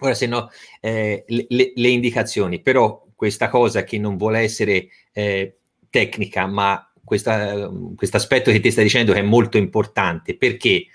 ora 0.02 0.14
se 0.14 0.28
no, 0.28 0.50
eh, 0.80 1.24
le, 1.28 1.72
le, 1.74 1.88
indicazioni. 1.88 2.62
Però 2.62 3.05
questa 3.16 3.50
cosa 3.50 3.84
che 3.84 3.98
non 3.98 4.18
vuole 4.18 4.40
essere 4.40 4.90
eh, 5.14 5.58
tecnica, 5.90 6.46
ma 6.46 6.92
questo 7.04 7.30
aspetto 7.32 8.52
che 8.52 8.60
ti 8.60 8.72
stai 8.72 8.84
dicendo 8.84 9.14
che 9.14 9.20
è 9.20 9.24
molto 9.24 9.58
importante, 9.58 10.36
perché, 10.36 10.88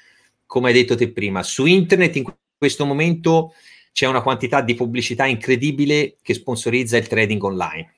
come 0.45 0.69
hai 0.69 0.75
detto 0.75 0.97
te 0.97 1.11
prima, 1.11 1.43
su 1.43 1.67
internet 1.67 2.17
in 2.17 2.25
questo 2.59 2.85
momento 2.85 3.55
c'è 3.93 4.07
una 4.07 4.23
quantità 4.23 4.61
di 4.61 4.75
pubblicità 4.75 5.27
incredibile 5.27 6.17
che 6.21 6.35
sponsorizza 6.35 6.97
il 6.97 7.07
trading 7.07 7.43
online, 7.43 7.95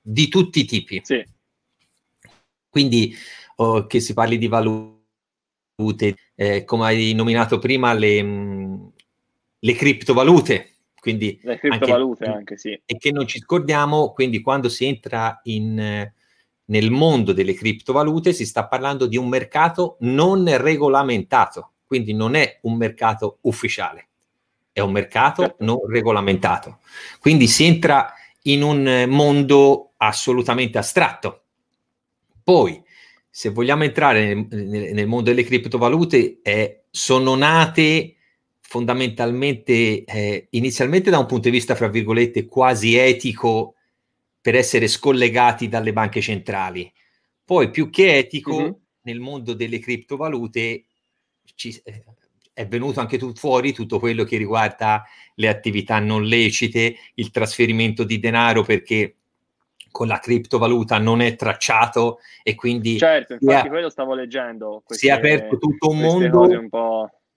di 0.00 0.28
tutti 0.28 0.60
i 0.60 0.64
tipi. 0.64 1.00
Sì. 1.02 1.24
Quindi 2.68 3.14
oh, 3.56 3.86
che 3.86 4.00
si 4.00 4.12
parli 4.12 4.38
di 4.38 4.48
valute, 4.48 6.16
eh, 6.34 6.64
come 6.64 6.84
hai 6.84 7.14
nominato 7.14 7.58
prima, 7.58 7.92
le, 7.92 8.22
mh, 8.22 8.28
mm, 8.28 8.86
le 9.60 9.72
criptovalute. 9.72 10.75
Quindi 11.06 11.38
le 11.44 11.56
criptovalute 11.56 12.24
anche, 12.24 12.36
anche, 12.36 12.56
sì. 12.56 12.80
E 12.84 12.96
che 12.98 13.12
non 13.12 13.28
ci 13.28 13.38
scordiamo, 13.38 14.10
quindi 14.10 14.40
quando 14.40 14.68
si 14.68 14.86
entra 14.86 15.38
in, 15.44 16.10
nel 16.64 16.90
mondo 16.90 17.32
delle 17.32 17.54
criptovalute 17.54 18.32
si 18.32 18.44
sta 18.44 18.66
parlando 18.66 19.06
di 19.06 19.16
un 19.16 19.28
mercato 19.28 19.98
non 20.00 20.44
regolamentato, 20.58 21.74
quindi 21.86 22.12
non 22.12 22.34
è 22.34 22.58
un 22.62 22.76
mercato 22.76 23.38
ufficiale, 23.42 24.08
è 24.72 24.80
un 24.80 24.90
mercato 24.90 25.42
certo. 25.42 25.64
non 25.64 25.78
regolamentato. 25.86 26.80
Quindi 27.20 27.46
si 27.46 27.64
entra 27.66 28.12
in 28.42 28.64
un 28.64 29.04
mondo 29.06 29.92
assolutamente 29.98 30.76
astratto. 30.76 31.44
Poi, 32.42 32.82
se 33.30 33.50
vogliamo 33.50 33.84
entrare 33.84 34.34
nel, 34.34 34.48
nel, 34.50 34.92
nel 34.92 35.06
mondo 35.06 35.30
delle 35.30 35.44
criptovalute, 35.44 36.40
eh, 36.42 36.86
sono 36.90 37.36
nate 37.36 38.15
fondamentalmente, 38.68 40.04
eh, 40.04 40.48
inizialmente 40.50 41.08
da 41.08 41.18
un 41.18 41.26
punto 41.26 41.48
di 41.48 41.54
vista, 41.56 41.76
fra 41.76 41.88
virgolette, 41.88 42.46
quasi 42.46 42.96
etico, 42.96 43.74
per 44.40 44.56
essere 44.56 44.88
scollegati 44.88 45.68
dalle 45.68 45.92
banche 45.92 46.20
centrali. 46.20 46.92
Poi, 47.44 47.70
più 47.70 47.90
che 47.90 48.16
etico, 48.16 48.60
mm-hmm. 48.60 48.72
nel 49.02 49.20
mondo 49.20 49.54
delle 49.54 49.78
criptovalute 49.78 50.84
ci, 51.54 51.80
eh, 51.84 52.04
è 52.52 52.66
venuto 52.66 52.98
anche 52.98 53.18
tu, 53.18 53.32
fuori 53.34 53.72
tutto 53.72 54.00
quello 54.00 54.24
che 54.24 54.36
riguarda 54.36 55.04
le 55.36 55.48
attività 55.48 56.00
non 56.00 56.24
lecite, 56.24 56.96
il 57.14 57.30
trasferimento 57.30 58.02
di 58.02 58.18
denaro 58.18 58.64
perché 58.64 59.16
con 59.92 60.08
la 60.08 60.18
criptovaluta 60.18 60.98
non 60.98 61.20
è 61.20 61.36
tracciato 61.36 62.18
e 62.42 62.54
quindi 62.54 62.98
certo, 62.98 63.34
infatti 63.34 63.66
è, 63.66 63.70
quello 63.70 63.88
stavo 63.88 64.14
leggendo 64.14 64.82
queste, 64.84 65.06
si 65.06 65.10
è 65.10 65.14
aperto 65.14 65.56
tutto 65.56 65.88
un 65.88 65.98
mondo 65.98 66.40
un 66.42 66.68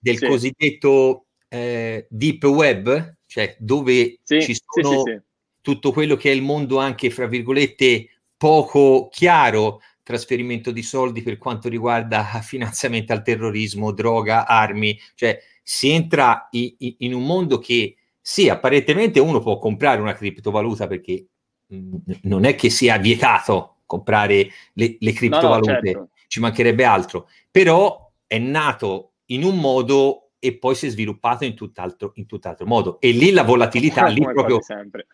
del 0.00 0.16
sì. 0.16 0.26
cosiddetto 0.26 1.26
eh, 1.48 2.06
deep 2.08 2.44
web 2.44 3.16
cioè 3.26 3.54
dove 3.58 4.18
sì, 4.24 4.40
ci 4.42 4.56
sono 4.56 5.02
sì, 5.04 5.20
tutto 5.60 5.92
quello 5.92 6.16
che 6.16 6.30
è 6.30 6.34
il 6.34 6.42
mondo 6.42 6.78
anche 6.78 7.10
fra 7.10 7.26
virgolette 7.26 8.08
poco 8.36 9.08
chiaro 9.08 9.80
trasferimento 10.10 10.72
di 10.72 10.82
soldi 10.82 11.22
per 11.22 11.38
quanto 11.38 11.68
riguarda 11.68 12.24
finanziamento 12.42 13.12
al 13.12 13.22
terrorismo, 13.22 13.92
droga, 13.92 14.46
armi, 14.46 14.98
cioè 15.14 15.38
si 15.62 15.90
entra 15.90 16.48
i, 16.50 16.74
i, 16.78 16.96
in 17.00 17.14
un 17.14 17.24
mondo 17.24 17.58
che 17.58 17.96
sì, 18.20 18.48
apparentemente 18.48 19.20
uno 19.20 19.40
può 19.40 19.58
comprare 19.58 20.00
una 20.00 20.14
criptovaluta 20.14 20.86
perché 20.86 21.26
mh, 21.66 21.76
mm, 21.76 21.96
non 22.22 22.44
è 22.44 22.54
che 22.56 22.70
sia 22.70 22.98
vietato 22.98 23.76
comprare 23.86 24.48
le, 24.74 24.96
le 24.98 25.12
criptovalute, 25.12 25.70
no, 25.70 25.76
no, 25.76 25.82
certo. 25.82 26.08
ci 26.26 26.40
mancherebbe 26.40 26.84
altro, 26.84 27.28
però 27.50 28.10
è 28.26 28.38
nato 28.38 29.09
in 29.30 29.42
un 29.44 29.58
modo 29.58 30.30
e 30.42 30.56
poi 30.56 30.74
si 30.74 30.86
è 30.86 30.88
sviluppato 30.88 31.44
in 31.44 31.54
tutt'altro, 31.54 32.12
in 32.14 32.26
tutt'altro 32.26 32.66
modo. 32.66 32.98
E 33.00 33.10
lì 33.10 33.30
la 33.30 33.42
volatilità, 33.42 34.06
lì 34.06 34.22
proprio, 34.22 34.58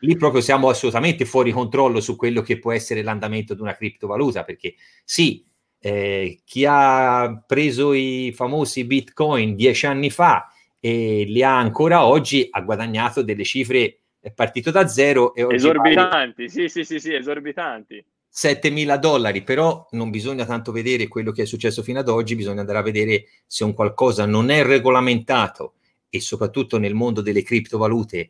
lì 0.01 0.17
proprio, 0.17 0.41
siamo 0.41 0.69
assolutamente 0.69 1.25
fuori 1.25 1.51
controllo 1.51 2.01
su 2.01 2.15
quello 2.15 2.43
che 2.43 2.59
può 2.59 2.73
essere 2.73 3.03
l'andamento 3.03 3.55
di 3.55 3.61
una 3.61 3.75
criptovaluta, 3.75 4.45
perché 4.45 4.75
sì, 5.05 5.45
eh, 5.81 6.41
chi 6.45 6.65
ha 6.65 7.43
preso 7.45 7.93
i 7.93 8.33
famosi 8.35 8.85
bitcoin 8.85 9.57
dieci 9.57 9.87
anni 9.87 10.11
fa 10.11 10.49
e 10.79 11.25
li 11.27 11.43
ha 11.43 11.59
ancora 11.59 12.07
oggi 12.07 12.47
ha 12.49 12.61
guadagnato 12.61 13.23
delle 13.23 13.45
cifre, 13.45 14.03
è 14.21 14.31
partito 14.31 14.71
da 14.71 14.87
zero. 14.87 15.35
E 15.35 15.45
esorbitanti, 15.51 16.47
vale... 16.47 16.49
sì, 16.49 16.69
sì, 16.69 16.85
sì, 16.85 17.01
sì, 17.01 17.15
esorbitanti. 17.15 18.05
7 18.39 18.69
mila 18.69 18.99
dollari, 18.99 19.43
però 19.43 19.89
non 19.93 20.11
bisogna 20.11 20.45
tanto 20.45 20.71
vedere 20.71 21.09
quello 21.09 21.33
che 21.33 21.45
è 21.45 21.47
successo 21.47 21.83
fino 21.83 22.01
ad 22.01 22.11
oggi, 22.11 22.35
bisogna 22.35 22.61
andare 22.61 22.77
a 22.77 22.83
vedere 22.83 23.29
se 23.47 23.65
un 23.65 23.73
qualcosa 23.73 24.27
non 24.27 24.51
è 24.51 24.63
regolamentato 24.63 25.77
e 26.11 26.21
soprattutto 26.21 26.79
nel 26.79 26.93
mondo 26.93 27.23
delle 27.23 27.43
criptovalute 27.43 28.29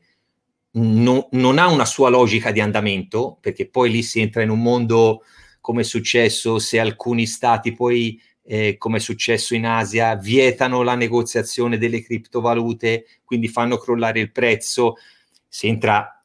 no, 0.75 1.27
non 1.33 1.59
ha 1.59 1.67
una 1.67 1.85
sua 1.85 2.09
logica 2.09 2.53
di 2.53 2.61
andamento, 2.61 3.37
perché 3.41 3.69
poi 3.69 3.91
lì 3.91 4.05
si 4.05 4.21
entra 4.21 4.43
in 4.43 4.51
un 4.51 4.63
mondo 4.63 5.25
come 5.61 5.81
è 5.81 5.85
successo 5.85 6.61
se 6.61 6.79
alcuni 6.79 7.27
stati 7.27 7.73
poi, 7.73 8.23
eh, 8.45 8.77
come 8.79 8.99
è 8.99 9.01
successo 9.01 9.57
in 9.57 9.67
Asia, 9.67 10.15
vietano 10.15 10.83
la 10.83 10.95
negoziazione 10.95 11.79
delle 11.79 12.01
criptovalute, 12.01 13.07
quindi 13.25 13.49
fanno 13.49 13.77
crollare 13.77 14.21
il 14.21 14.31
prezzo, 14.31 14.99
si 15.49 15.67
entra 15.67 16.16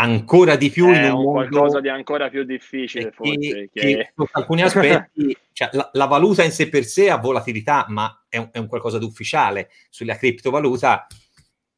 ancora 0.00 0.56
di 0.56 0.70
più 0.70 0.86
è 0.86 1.06
in 1.06 1.12
un, 1.12 1.18
un 1.18 1.24
mondo 1.24 1.30
qualcosa 1.30 1.80
di 1.80 1.88
ancora 1.88 2.28
più 2.28 2.44
difficile 2.44 3.10
forse 3.10 3.36
che, 3.36 3.70
che 3.72 4.12
sotto 4.14 4.38
alcuni 4.38 4.62
aspetti 4.62 5.36
cioè, 5.52 5.70
la, 5.72 5.88
la, 5.92 6.06
valuta 6.06 6.44
in 6.44 6.52
sé 6.52 6.68
per 6.68 6.84
sé 6.84 7.10
ha 7.10 7.16
volatilità 7.16 7.86
ma 7.88 8.24
è 8.28 8.36
un, 8.36 8.48
è 8.52 8.58
un 8.58 8.68
qualcosa 8.68 8.98
di 8.98 9.04
ufficiale 9.04 9.70
sulla 9.90 10.16
criptovaluta 10.16 11.06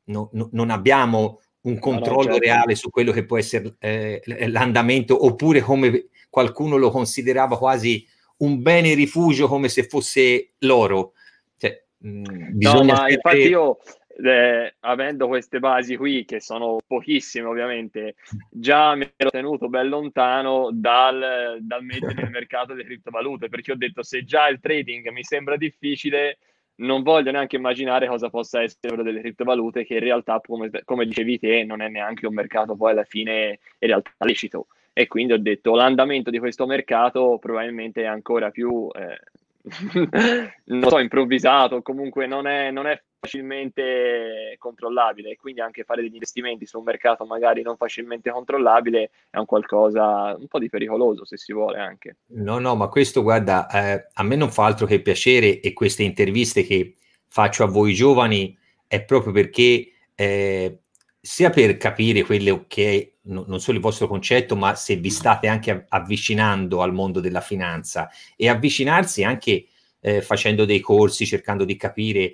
no, 0.04 0.28
no, 0.32 0.48
non 0.52 0.70
abbiamo 0.70 1.40
un 1.62 1.78
controllo 1.78 2.28
no, 2.28 2.32
certo. 2.34 2.44
reale 2.44 2.74
su 2.74 2.90
quello 2.90 3.12
che 3.12 3.24
può 3.24 3.38
essere 3.38 3.74
eh, 3.78 4.22
l'andamento 4.48 5.24
oppure 5.24 5.60
come 5.60 6.08
qualcuno 6.28 6.76
lo 6.76 6.90
considerava 6.90 7.56
quasi 7.56 8.06
un 8.38 8.60
bene 8.60 8.94
rifugio 8.94 9.48
come 9.48 9.68
se 9.70 9.86
fosse 9.86 10.52
l'oro 10.58 11.12
cioè, 11.56 11.82
mh, 11.96 12.52
bisogna 12.52 12.92
no, 12.92 13.00
ma 13.00 13.10
infatti 13.10 13.38
io 13.38 13.78
eh, 14.22 14.74
avendo 14.80 15.26
queste 15.26 15.58
basi 15.58 15.96
qui, 15.96 16.24
che 16.24 16.40
sono 16.40 16.78
pochissime 16.86 17.46
ovviamente, 17.46 18.16
già 18.50 18.94
mi 18.94 19.10
ero 19.16 19.30
tenuto 19.30 19.68
ben 19.68 19.88
lontano 19.88 20.70
dal, 20.72 21.58
dal 21.60 21.84
mettere 21.84 22.14
nel 22.14 22.30
mercato 22.30 22.72
delle 22.72 22.84
criptovalute, 22.84 23.48
perché 23.48 23.72
ho 23.72 23.76
detto 23.76 24.02
se 24.02 24.24
già 24.24 24.48
il 24.48 24.60
trading 24.60 25.08
mi 25.10 25.22
sembra 25.22 25.56
difficile, 25.56 26.38
non 26.76 27.02
voglio 27.02 27.30
neanche 27.30 27.56
immaginare 27.56 28.06
cosa 28.06 28.30
possa 28.30 28.62
essere 28.62 28.88
quello 28.88 29.02
delle 29.02 29.20
criptovalute, 29.20 29.84
che 29.84 29.94
in 29.94 30.00
realtà, 30.00 30.40
come, 30.40 30.70
come, 30.84 31.06
dicevi 31.06 31.38
te, 31.38 31.64
non 31.64 31.80
è 31.80 31.88
neanche 31.88 32.26
un 32.26 32.34
mercato 32.34 32.76
poi 32.76 32.92
alla 32.92 33.04
fine 33.04 33.58
in 33.78 33.88
realtà 33.88 34.12
lecito. 34.18 34.68
E 34.92 35.06
quindi 35.06 35.32
ho 35.32 35.38
detto 35.38 35.74
l'andamento 35.74 36.30
di 36.30 36.38
questo 36.38 36.66
mercato 36.66 37.38
probabilmente 37.40 38.02
è 38.02 38.06
ancora 38.06 38.50
più... 38.50 38.88
Eh, 38.94 39.18
non 40.64 40.88
so, 40.88 40.98
improvvisato, 40.98 41.82
comunque 41.82 42.26
non 42.26 42.46
è, 42.46 42.70
non 42.70 42.86
è 42.86 42.98
facilmente 43.20 44.56
controllabile 44.58 45.30
e 45.30 45.36
quindi 45.36 45.60
anche 45.60 45.84
fare 45.84 46.00
degli 46.00 46.14
investimenti 46.14 46.64
su 46.64 46.78
un 46.78 46.84
mercato 46.84 47.26
magari 47.26 47.60
non 47.60 47.76
facilmente 47.76 48.30
controllabile 48.30 49.10
è 49.28 49.36
un 49.36 49.44
qualcosa 49.44 50.34
un 50.38 50.46
po' 50.48 50.58
di 50.58 50.70
pericoloso 50.70 51.26
se 51.26 51.36
si 51.36 51.52
vuole 51.52 51.78
anche. 51.78 52.16
No, 52.28 52.58
no, 52.58 52.74
ma 52.74 52.88
questo 52.88 53.22
guarda, 53.22 53.68
eh, 53.68 54.06
a 54.14 54.22
me 54.22 54.36
non 54.36 54.50
fa 54.50 54.64
altro 54.64 54.86
che 54.86 55.02
piacere 55.02 55.60
e 55.60 55.74
queste 55.74 56.02
interviste 56.02 56.64
che 56.64 56.96
faccio 57.28 57.62
a 57.62 57.66
voi 57.66 57.92
giovani 57.92 58.56
è 58.86 59.04
proprio 59.04 59.34
perché 59.34 59.92
eh, 60.14 60.78
sia 61.20 61.50
per 61.50 61.76
capire 61.76 62.24
quello 62.24 62.64
che 62.66 62.96
è 62.96 63.12
non 63.22 63.60
solo 63.60 63.76
il 63.76 63.82
vostro 63.82 64.08
concetto, 64.08 64.56
ma 64.56 64.74
se 64.74 64.96
vi 64.96 65.10
state 65.10 65.46
anche 65.46 65.84
avvicinando 65.88 66.80
al 66.80 66.92
mondo 66.92 67.20
della 67.20 67.42
finanza 67.42 68.08
e 68.34 68.48
avvicinarsi 68.48 69.22
anche 69.22 69.66
eh, 70.00 70.22
facendo 70.22 70.64
dei 70.64 70.80
corsi, 70.80 71.26
cercando 71.26 71.64
di 71.64 71.76
capire 71.76 72.32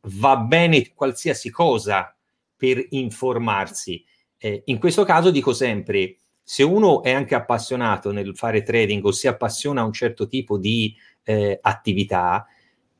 va 0.00 0.36
bene 0.36 0.92
qualsiasi 0.94 1.50
cosa 1.50 2.14
per 2.56 2.84
informarsi. 2.90 4.04
Eh, 4.38 4.62
in 4.66 4.78
questo 4.78 5.04
caso 5.04 5.30
dico 5.30 5.52
sempre, 5.52 6.16
se 6.42 6.62
uno 6.62 7.02
è 7.02 7.12
anche 7.12 7.34
appassionato 7.34 8.12
nel 8.12 8.36
fare 8.36 8.62
trading 8.62 9.04
o 9.04 9.12
si 9.12 9.26
appassiona 9.26 9.80
a 9.80 9.84
un 9.84 9.92
certo 9.92 10.26
tipo 10.26 10.58
di 10.58 10.94
eh, 11.24 11.58
attività, 11.60 12.46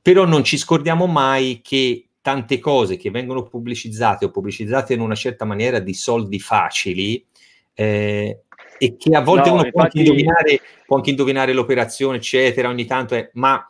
però 0.00 0.24
non 0.24 0.44
ci 0.44 0.56
scordiamo 0.56 1.06
mai 1.06 1.60
che 1.62 2.08
tante 2.20 2.58
cose 2.58 2.96
che 2.96 3.10
vengono 3.10 3.42
pubblicizzate 3.42 4.24
o 4.24 4.30
pubblicizzate 4.30 4.94
in 4.94 5.00
una 5.00 5.14
certa 5.14 5.44
maniera 5.44 5.78
di 5.78 5.92
soldi 5.92 6.40
facili 6.40 7.22
eh, 7.74 8.44
e 8.78 8.96
che 8.96 9.14
a 9.14 9.20
volte 9.20 9.50
no, 9.50 9.56
uno 9.56 9.64
infatti... 9.66 9.72
può, 9.72 9.82
anche 9.82 9.98
indovinare, 9.98 10.60
può 10.86 10.96
anche 10.96 11.10
indovinare 11.10 11.52
l'operazione, 11.52 12.16
eccetera, 12.16 12.68
ogni 12.68 12.86
tanto, 12.86 13.14
è, 13.14 13.30
ma 13.34 13.66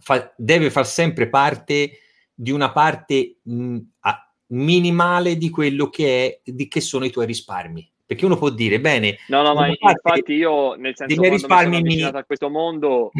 fa, 0.00 0.32
deve 0.36 0.70
far 0.70 0.86
sempre 0.86 1.28
parte 1.28 1.98
di 2.34 2.50
una 2.50 2.72
parte 2.72 3.38
mh, 3.42 3.78
a, 4.00 4.34
minimale 4.48 5.36
di 5.36 5.50
quello 5.50 5.88
che, 5.88 6.40
è, 6.42 6.50
di, 6.50 6.68
che 6.68 6.80
sono 6.80 7.04
i 7.04 7.10
tuoi 7.10 7.26
risparmi. 7.26 7.90
Perché 8.06 8.26
uno 8.26 8.36
può 8.36 8.50
dire, 8.50 8.80
bene, 8.80 9.16
no, 9.28 9.40
no, 9.40 9.54
ma 9.54 9.66
infatti 9.66 10.34
io, 10.34 10.74
nel 10.74 10.94
senso, 10.94 11.18
che 11.18 11.28
risparmi 11.30 11.80
mi 11.80 11.98
sono 11.98 12.12
mi... 12.12 12.18
a 12.18 12.24
questo 12.24 12.50
mondo, 12.50 13.12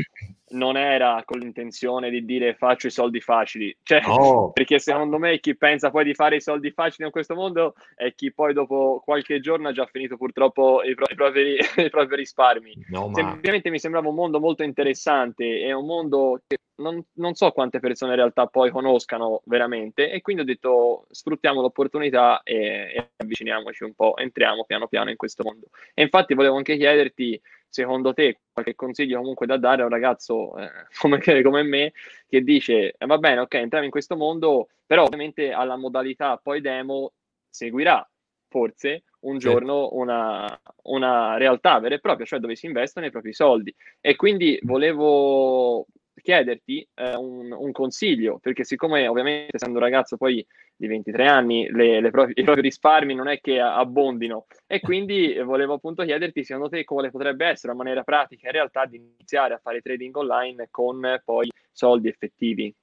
non 0.51 0.77
era 0.77 1.23
con 1.25 1.39
l'intenzione 1.39 2.11
di 2.11 2.25
dire 2.25 2.55
faccio 2.55 2.87
i 2.87 2.91
soldi 2.91 3.21
facili, 3.21 3.77
cioè, 3.83 4.03
oh. 4.07 4.51
perché 4.53 4.79
secondo 4.79 5.19
me 5.19 5.41
chi 5.41 5.57
pensa 5.57 5.91
poi 5.91 6.05
di 6.05 6.15
fare 6.15 6.37
i 6.37 6.41
soldi 6.41 6.71
facili 6.71 7.07
in 7.07 7.11
questo 7.11 7.35
mondo 7.35 7.75
è 7.95 8.15
chi 8.15 8.33
poi 8.33 8.53
dopo 8.53 9.01
qualche 9.03 9.41
giorno 9.41 9.69
ha 9.69 9.73
già 9.73 9.87
finito 9.87 10.17
purtroppo 10.17 10.83
i, 10.83 10.95
pro- 10.95 11.07
i, 11.09 11.15
propri, 11.15 11.57
i 11.85 11.91
propri, 11.91 12.17
risparmi. 12.17 12.85
No, 12.91 13.09
ma... 13.09 13.15
Semplicemente 13.15 13.71
mi 13.71 13.79
sembrava 13.79 14.09
un 14.09 14.15
mondo 14.15 14.39
molto 14.39 14.63
interessante, 14.63 15.61
è 15.61 15.73
un 15.73 15.87
mondo 15.87 16.41
che 16.47 16.59
non, 16.77 17.03
non, 17.15 17.35
so 17.35 17.51
quante 17.53 17.79
persone 17.79 18.13
in 18.13 18.19
realtà 18.19 18.47
poi 18.47 18.71
conoscano 18.71 19.43
veramente 19.45 20.11
e 20.11 20.21
quindi 20.21 20.43
ho 20.43 20.45
detto 20.45 21.07
sfruttiamo 21.11 21.61
l'opportunità 21.61 22.43
e, 22.43 22.57
e, 22.95 23.11
avviciniamoci 23.17 23.85
un 23.85 23.95
po', 23.95 24.17
entriamo 24.17 24.65
piano 24.65 24.89
piano 24.89 25.11
in 25.11 25.17
questo 25.17 25.45
mondo. 25.45 25.69
E 25.95 26.03
infatti 26.03 26.35
volevo 26.35 26.57
anche 26.57 26.77
chiederti, 26.77 27.41
secondo 27.75 28.15
te, 28.15 28.43
qualche 28.53 28.77
consiglio 28.77 29.19
comunque 29.19 29.47
da 29.47 29.57
dare 29.57 29.83
a 29.83 29.87
un 29.87 29.91
ragazzo 29.91 30.57
eh, 30.57 30.71
come, 31.01 31.21
come, 31.43 31.63
me 31.65 31.93
che 32.29 32.43
dice 32.43 32.95
eh, 32.97 33.07
va 33.07 33.19
bene, 33.19 33.41
ok, 33.41 33.55
entriamo 33.55 33.85
in 33.85 33.91
questo 33.91 34.17
mondo, 34.17 34.69
però 34.87 35.03
ovviamente 35.03 35.51
alla 35.51 35.77
modalità 35.77 36.37
poi 36.37 36.61
demo 36.61 37.15
seguirà 37.51 38.09
forse 38.49 39.03
un 39.21 39.39
giorno 39.39 39.89
una, 39.93 40.61
una, 40.83 41.37
realtà 41.37 41.81
vera 41.81 41.97
e 41.97 42.01
propria, 42.01 42.27
cioè 42.27 42.39
dove 42.39 42.55
si 42.55 42.67
investono 42.67 43.07
i 43.07 43.11
propri 43.11 43.33
soldi. 43.33 43.75
E 44.01 44.15
quindi 44.15 44.57
volevo 44.63 45.87
chiederti 46.23 46.87
eh, 46.95 47.15
un, 47.17 47.53
un, 47.53 47.73
consiglio, 47.73 48.39
perché 48.39 48.65
siccome 48.65 49.07
ovviamente 49.09 49.57
essendo 49.57 49.79
un 49.79 49.85
ragazzo 49.85 50.17
poi 50.17 50.45
di 50.77 50.87
23 50.87 51.27
anni 51.27 51.69
le, 51.71 52.01
le 52.01 52.11
proprie, 52.11 52.35
i 52.37 52.43
propri 52.43 52.63
risparmi 52.63 53.15
non 53.15 53.29
è 53.29 53.41
che 53.41 53.61
abbondino 53.61 54.47
e 54.67 54.81
quindi 54.81 55.39
volevo 55.41 55.75
appunto 55.75 56.03
chiederti 56.03 56.43
secondo 56.43 56.69
te 56.69 56.83
quale 56.85 57.11
potrebbe 57.11 57.47
essere 57.47 57.73
una 57.73 57.83
maniera 57.83 58.03
pratica 58.03 58.47
in 58.47 58.53
realtà 58.53 58.85
di 58.87 58.97
iniziare 58.97 59.55
a 59.55 59.61
fare 59.63 59.81
trading 59.81 60.17
online 60.17 60.69
con 60.71 61.21
poi 61.25 61.51
soldi 61.71 62.09
effettivi. 62.09 62.75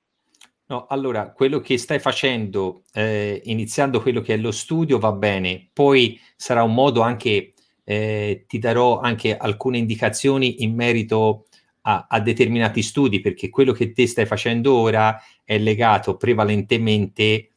No, 0.72 0.86
allora, 0.88 1.32
quello 1.32 1.60
che 1.60 1.78
stai 1.78 2.00
facendo, 2.00 2.84
eh, 2.94 3.42
iniziando 3.46 4.02
quello 4.02 4.22
che 4.22 4.36
è 4.36 4.38
lo 4.38 4.52
studio, 4.52 5.00
va 5.00 5.12
bene, 5.12 5.70
poi 5.74 6.18
sarà 6.38 6.64
un 6.64 6.74
modo 6.74 7.02
anche, 7.02 7.54
eh, 7.84 8.46
ti 8.48 8.58
darò 8.58 9.00
anche 9.02 9.36
alcune 9.36 9.80
indicazioni 9.80 10.64
in 10.64 10.74
merito 10.74 11.48
a, 11.82 12.08
a, 12.10 12.20
determinati 12.20 12.82
studi, 12.82 13.22
perché 13.22 13.50
quello 13.50 13.72
che 13.72 13.92
te 13.92 14.08
stai 14.08 14.26
facendo 14.26 14.74
ora 14.74 15.22
è 15.44 15.58
legato 15.58 16.16
prevalentemente 16.18 17.52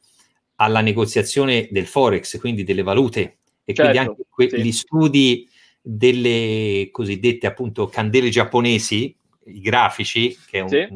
alla 0.55 0.81
negoziazione 0.81 1.67
del 1.71 1.85
forex, 1.85 2.39
quindi 2.39 2.63
delle 2.63 2.83
valute, 2.83 3.37
e 3.63 3.73
certo, 3.73 3.81
quindi 3.81 3.97
anche 3.97 4.23
que- 4.29 4.49
sì. 4.49 4.61
gli 4.61 4.71
studi 4.71 5.49
delle 5.81 6.89
cosiddette 6.91 7.45
appunto 7.45 7.87
candele 7.87 8.29
giapponesi, 8.29 9.15
i 9.45 9.59
grafici 9.59 10.35
che, 10.47 10.61
un, 10.61 10.69
sì. 10.69 10.87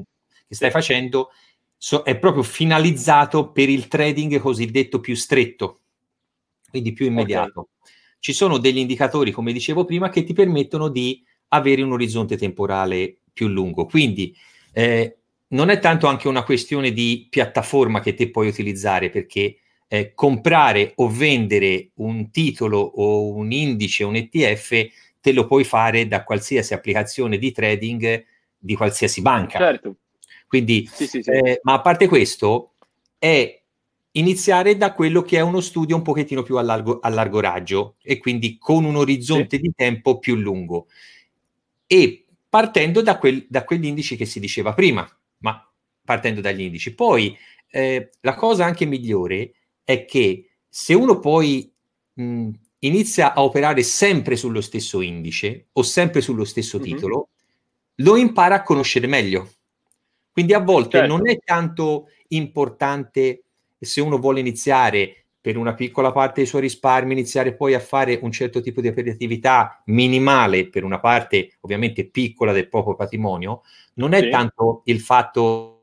che 0.48 0.56
stai 0.56 0.72
facendo, 0.72 1.30
so, 1.78 2.02
è 2.04 2.18
proprio 2.18 2.44
finalizzato 2.44 3.52
per 3.52 3.70
il 3.70 3.88
trading 3.88 4.39
cosiddetto 4.39 5.00
più 5.00 5.15
stretto, 5.15 5.82
quindi 6.70 6.94
più 6.94 7.06
immediato. 7.06 7.60
Okay. 7.60 7.94
Ci 8.20 8.34
sono 8.34 8.58
degli 8.58 8.78
indicatori, 8.78 9.32
come 9.32 9.54
dicevo 9.54 9.86
prima, 9.86 10.10
che 10.10 10.24
ti 10.24 10.34
permettono 10.34 10.89
di 10.89 11.24
avere 11.50 11.82
un 11.82 11.92
orizzonte 11.92 12.38
temporale 12.38 13.18
più 13.32 13.48
lungo. 13.48 13.86
Quindi 13.86 14.36
eh, 14.74 15.18
non 15.50 15.70
è 15.70 15.80
tanto 15.80 16.08
anche 16.08 16.28
una 16.28 16.44
questione 16.44 16.92
di 16.92 17.28
piattaforma 17.30 18.00
che 18.00 18.13
te 18.13 18.30
puoi 18.30 18.48
utilizzare, 18.48 19.10
perché 19.10 19.58
eh, 19.88 20.13
comprare 20.13 20.94
o 20.96 21.10
vendere 21.10 21.89
un 21.96 22.30
titolo 22.32 22.80
o 22.80 23.34
un 23.34 23.52
indice, 23.52 24.04
un 24.04 24.15
ETF, 24.15 24.88
te 25.22 25.32
lo 25.32 25.48
puoi 25.48 25.63
fare 25.63 26.08
da 26.08 26.24
qualsiasi 26.24 26.74
applicazione 26.74 27.38
di 27.38 27.52
trading 27.52 28.26
di 28.58 28.76
qualsiasi 28.76 29.22
banca. 29.22 29.58
Certo. 29.58 29.96
Quindi, 30.48 30.88
sì, 30.92 31.08
sì, 31.08 31.22
sì. 31.22 31.30
Eh, 31.30 31.60
ma 31.63 31.74
a 31.74 31.82
parte 31.82 32.08
questo, 32.08 32.74
è 33.18 33.62
iniziare 34.12 34.78
da 34.78 34.94
quello 34.94 35.22
che 35.22 35.38
è 35.38 35.42
uno 35.42 35.62
studio 35.62 35.96
un 35.96 36.02
pochettino 36.02 36.44
più 36.44 36.58
a 36.58 36.62
largo, 36.62 37.00
a 37.00 37.10
largo 37.10 37.39
raggio 37.39 37.96
e 38.02 38.18
quindi 38.18 38.58
con 38.58 38.84
un 38.84 38.96
orizzonte 38.96 39.60
di 39.60 39.72
tempo 39.76 40.20
più 40.20 40.36
lungo. 40.36 40.88
E 41.88 42.26
partendo 42.49 43.01
da, 43.01 43.17
quel, 43.17 43.45
da 43.47 43.63
quegli 43.63 43.85
indici 43.85 44.15
che 44.15 44.25
si 44.25 44.39
diceva 44.39 44.73
prima, 44.73 45.07
ma 45.38 45.63
partendo 46.03 46.41
dagli 46.41 46.62
indici. 46.62 46.95
Poi 46.95 47.38
eh, 47.69 48.09
la 48.21 48.33
cosa 48.33 48.65
anche 48.65 48.85
migliore 48.85 49.53
è 49.83 50.05
che 50.05 50.49
se 50.67 50.93
uno 50.93 51.19
poi 51.19 51.71
mh, 52.13 52.49
inizia 52.79 53.33
a 53.33 53.43
operare 53.43 53.83
sempre 53.83 54.35
sullo 54.35 54.62
stesso 54.62 55.01
indice 55.01 55.67
o 55.73 55.83
sempre 55.83 56.21
sullo 56.21 56.45
stesso 56.45 56.77
mm-hmm. 56.77 56.88
titolo, 56.88 57.29
lo 57.95 58.15
impara 58.17 58.55
a 58.55 58.63
conoscere 58.63 59.07
meglio. 59.07 59.51
Quindi 60.31 60.53
a 60.53 60.59
volte 60.59 60.99
certo. 60.99 61.15
non 61.15 61.29
è 61.29 61.38
tanto 61.43 62.07
importante 62.29 63.43
se 63.79 64.01
uno 64.01 64.17
vuole 64.17 64.39
iniziare 64.39 65.18
per 65.41 65.56
una 65.58 65.73
piccola 65.73 66.12
parte 66.12 66.41
dei 66.41 66.45
suoi 66.45 66.62
risparmi, 66.62 67.13
iniziare 67.13 67.56
poi 67.56 67.73
a 67.73 67.80
fare 67.80 68.19
un 68.21 68.32
certo 68.32 68.62
tipo 68.62 68.82
di 68.82 68.89
operatività 68.89 69.82
minimale 69.86 70.67
per 70.69 70.84
una 70.84 70.99
parte 70.99 71.58
ovviamente 71.62 72.10
piccola 72.10 72.52
del 72.52 72.67
proprio 72.67 72.95
patrimonio, 72.95 73.62
non 73.95 74.13
è 74.13 74.21
sì. 74.21 74.30
tanto 74.30 74.82
il 74.86 74.99
fatto 74.99 75.75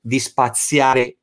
di 0.00 0.18
spaziare 0.18 1.16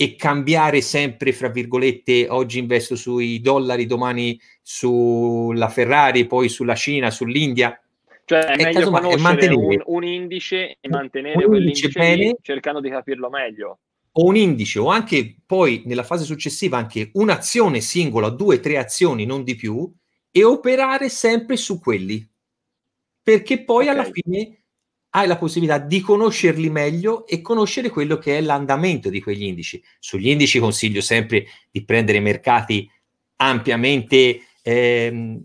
e 0.00 0.14
cambiare 0.14 0.80
sempre, 0.80 1.32
fra 1.32 1.48
virgolette, 1.48 2.28
oggi 2.28 2.58
investo 2.58 2.94
sui 2.94 3.40
dollari, 3.40 3.84
domani 3.84 4.40
sulla 4.62 5.68
Ferrari, 5.68 6.26
poi 6.26 6.48
sulla 6.48 6.76
Cina, 6.76 7.10
sull'India. 7.10 7.78
Cioè 8.24 8.44
è, 8.44 8.56
è 8.56 8.62
meglio 8.62 8.90
conoscere 8.90 9.54
un, 9.54 9.82
un, 9.84 10.04
indice 10.04 10.76
e 10.80 10.88
mantenere 10.88 11.44
quell'indice 11.44 11.88
bene, 11.88 12.36
cercando 12.40 12.80
di 12.80 12.90
capirlo 12.90 13.28
meglio 13.28 13.78
o 14.20 14.24
un 14.24 14.36
indice 14.36 14.78
o 14.78 14.88
anche 14.88 15.36
poi 15.46 15.82
nella 15.86 16.02
fase 16.02 16.24
successiva 16.24 16.76
anche 16.76 17.10
un'azione 17.14 17.80
singola, 17.80 18.28
due, 18.30 18.60
tre 18.60 18.76
azioni, 18.76 19.24
non 19.24 19.44
di 19.44 19.54
più, 19.54 19.90
e 20.30 20.44
operare 20.44 21.08
sempre 21.08 21.56
su 21.56 21.78
quelli. 21.78 22.28
Perché 23.22 23.62
poi 23.62 23.88
okay. 23.88 23.94
alla 23.94 24.10
fine 24.10 24.62
hai 25.10 25.26
la 25.26 25.38
possibilità 25.38 25.78
di 25.78 26.00
conoscerli 26.00 26.68
meglio 26.68 27.26
e 27.26 27.40
conoscere 27.40 27.90
quello 27.90 28.18
che 28.18 28.38
è 28.38 28.40
l'andamento 28.40 29.08
di 29.08 29.22
quegli 29.22 29.44
indici. 29.44 29.82
Sugli 29.98 30.28
indici 30.28 30.58
consiglio 30.58 31.00
sempre 31.00 31.46
di 31.70 31.84
prendere 31.84 32.20
mercati 32.20 32.90
ampiamente 33.36 34.40
ehm, 34.62 35.42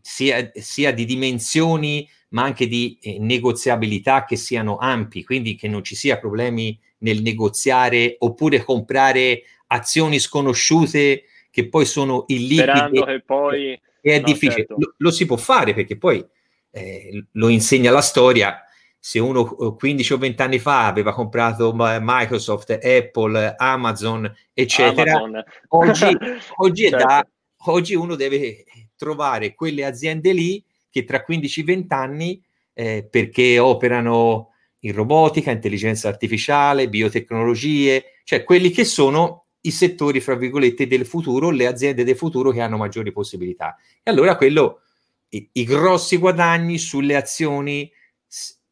sia, 0.00 0.50
sia, 0.54 0.92
di 0.92 1.04
dimensioni 1.04 2.08
ma 2.32 2.42
anche 2.42 2.66
di 2.66 2.98
eh, 3.00 3.18
negoziabilità 3.18 4.24
che 4.24 4.36
siano 4.36 4.76
ampi, 4.76 5.24
quindi 5.24 5.54
che 5.54 5.68
non 5.68 5.84
ci 5.84 5.94
sia 5.94 6.18
problemi 6.18 6.78
nel 6.98 7.22
negoziare 7.22 8.16
oppure 8.18 8.62
comprare 8.62 9.42
azioni 9.68 10.18
sconosciute 10.18 11.24
che 11.50 11.68
poi 11.68 11.84
sono 11.84 12.24
illiquide. 12.28 12.62
Sperando 12.62 13.04
che 13.04 13.22
poi... 13.22 13.80
è 14.00 14.18
no, 14.18 14.24
difficile. 14.24 14.66
Certo. 14.66 14.76
Lo, 14.78 14.94
lo, 14.96 15.10
si 15.10 15.26
può 15.26 15.36
fare 15.36 15.74
perché 15.74 15.96
poi 15.98 16.24
eh, 16.70 17.24
lo 17.32 17.48
insegna 17.48 17.90
la 17.90 18.00
storia. 18.00 18.64
Se 18.98 19.18
uno 19.18 19.44
15 19.74 20.12
o 20.12 20.18
20 20.18 20.42
anni 20.42 20.58
fa 20.58 20.86
aveva 20.86 21.12
comprato 21.12 21.74
Microsoft, 21.74 22.70
Apple, 22.70 23.54
Amazon, 23.56 24.32
eccetera, 24.54 25.16
Amazon. 25.16 25.44
oggi, 25.68 26.16
oggi, 26.56 26.88
certo. 26.88 27.04
da, 27.04 27.26
oggi 27.64 27.94
uno 27.94 28.14
deve 28.14 28.64
trovare 28.96 29.54
quelle 29.54 29.84
aziende 29.84 30.32
lì 30.32 30.64
che 30.92 31.04
tra 31.04 31.24
15-20 31.26 31.84
anni, 31.88 32.42
eh, 32.74 33.08
perché 33.10 33.58
operano 33.58 34.50
in 34.80 34.92
robotica, 34.92 35.50
intelligenza 35.50 36.08
artificiale, 36.08 36.88
biotecnologie, 36.88 38.20
cioè 38.24 38.44
quelli 38.44 38.70
che 38.70 38.84
sono 38.84 39.46
i 39.62 39.70
settori, 39.70 40.20
fra 40.20 40.34
virgolette, 40.34 40.86
del 40.86 41.06
futuro, 41.06 41.50
le 41.50 41.66
aziende 41.66 42.04
del 42.04 42.16
futuro 42.16 42.50
che 42.50 42.60
hanno 42.60 42.76
maggiori 42.76 43.12
possibilità. 43.12 43.76
E 44.02 44.10
allora 44.10 44.36
quello, 44.36 44.82
i, 45.30 45.48
i 45.52 45.64
grossi 45.64 46.16
guadagni 46.16 46.78
sulle 46.78 47.16
azioni, 47.16 47.90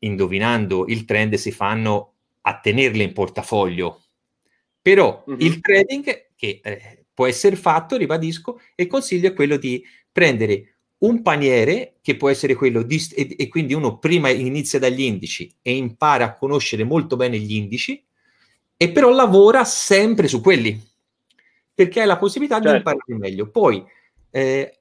indovinando 0.01 0.87
il 0.89 1.05
trend, 1.05 1.35
si 1.35 1.53
fanno 1.53 2.15
a 2.43 2.59
tenerle 2.59 3.05
in 3.05 3.13
portafoglio. 3.13 4.03
Però 4.83 5.25
mm-hmm. 5.29 5.41
il 5.41 5.61
trading, 5.61 6.27
che 6.35 6.61
eh, 6.63 7.05
può 7.15 7.27
essere 7.27 7.55
fatto, 7.57 7.97
ribadisco, 7.97 8.61
e 8.75 8.87
consiglio 8.87 9.29
è 9.29 9.35
quello 9.35 9.57
di 9.57 9.83
prendere 10.11 10.70
un 11.01 11.23
paniere 11.23 11.95
che 12.03 12.17
può 12.17 12.29
essere 12.29 12.55
quello 12.55 12.83
di, 12.83 13.01
e, 13.15 13.37
e, 13.39 13.49
quindi 13.49 13.75
uno 13.75 13.99
prima 13.99 14.29
inizia 14.29 14.79
dagli 14.79 15.03
indici 15.03 15.55
e 15.63 15.75
impara 15.75 16.25
a 16.25 16.35
conoscere 16.35 16.85
molto 16.85 17.17
bene 17.17 17.39
gli 17.39 17.55
indici 17.55 18.05
e 18.77 18.91
però 18.91 19.11
lavora 19.11 19.65
sempre 19.65 20.29
su 20.29 20.41
quelli 20.41 20.79
perché 21.73 22.01
hai 22.01 22.07
la 22.07 22.19
possibilità 22.19 22.57
certo. 22.57 22.71
di 22.71 22.77
imparare 22.77 23.17
meglio. 23.17 23.51
Poi 23.51 23.83
eh, 24.31 24.81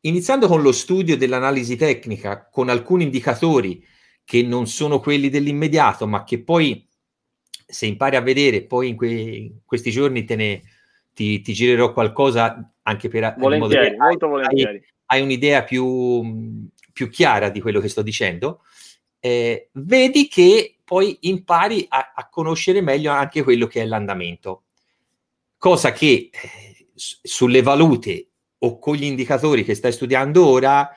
iniziando 0.00 0.46
con 0.46 0.62
lo 0.62 0.72
studio 0.72 1.16
dell'analisi 1.16 1.76
tecnica 1.76 2.48
con 2.50 2.68
alcuni 2.68 3.04
indicatori 3.04 3.84
che 4.24 4.42
non 4.42 4.66
sono 4.66 5.00
quelli 5.00 5.28
dell'immediato 5.28 6.06
ma 6.06 6.22
che 6.22 6.42
poi 6.42 6.88
se 7.68 7.86
impari 7.86 8.14
a 8.14 8.20
vedere 8.20 8.62
poi 8.62 8.90
in, 8.90 8.96
que- 8.96 9.52
questi 9.64 9.90
giorni 9.90 10.24
te 10.24 10.36
ne 10.36 10.62
ti, 11.12 11.40
ti 11.40 11.52
girerò 11.52 11.92
qualcosa 11.92 12.72
anche 12.82 13.08
per 13.08 13.34
volentieri, 13.38 13.96
molto 13.96 14.28
volentieri 14.28 14.84
hai 15.06 15.20
un'idea 15.20 15.64
più, 15.64 16.68
più 16.92 17.08
chiara 17.08 17.48
di 17.48 17.60
quello 17.60 17.80
che 17.80 17.88
sto 17.88 18.02
dicendo, 18.02 18.62
eh, 19.20 19.70
vedi 19.72 20.28
che 20.28 20.76
poi 20.84 21.16
impari 21.22 21.84
a, 21.88 22.12
a, 22.14 22.28
conoscere 22.28 22.80
meglio 22.80 23.10
anche 23.10 23.42
quello 23.42 23.66
che 23.66 23.82
è 23.82 23.84
l'andamento. 23.86 24.64
Cosa 25.58 25.90
che 25.92 26.30
eh, 26.30 26.86
sulle 26.94 27.62
valute 27.62 28.28
o 28.58 28.78
con 28.78 28.94
gli 28.94 29.04
indicatori 29.04 29.64
che 29.64 29.74
stai 29.74 29.92
studiando 29.92 30.46
ora 30.46 30.90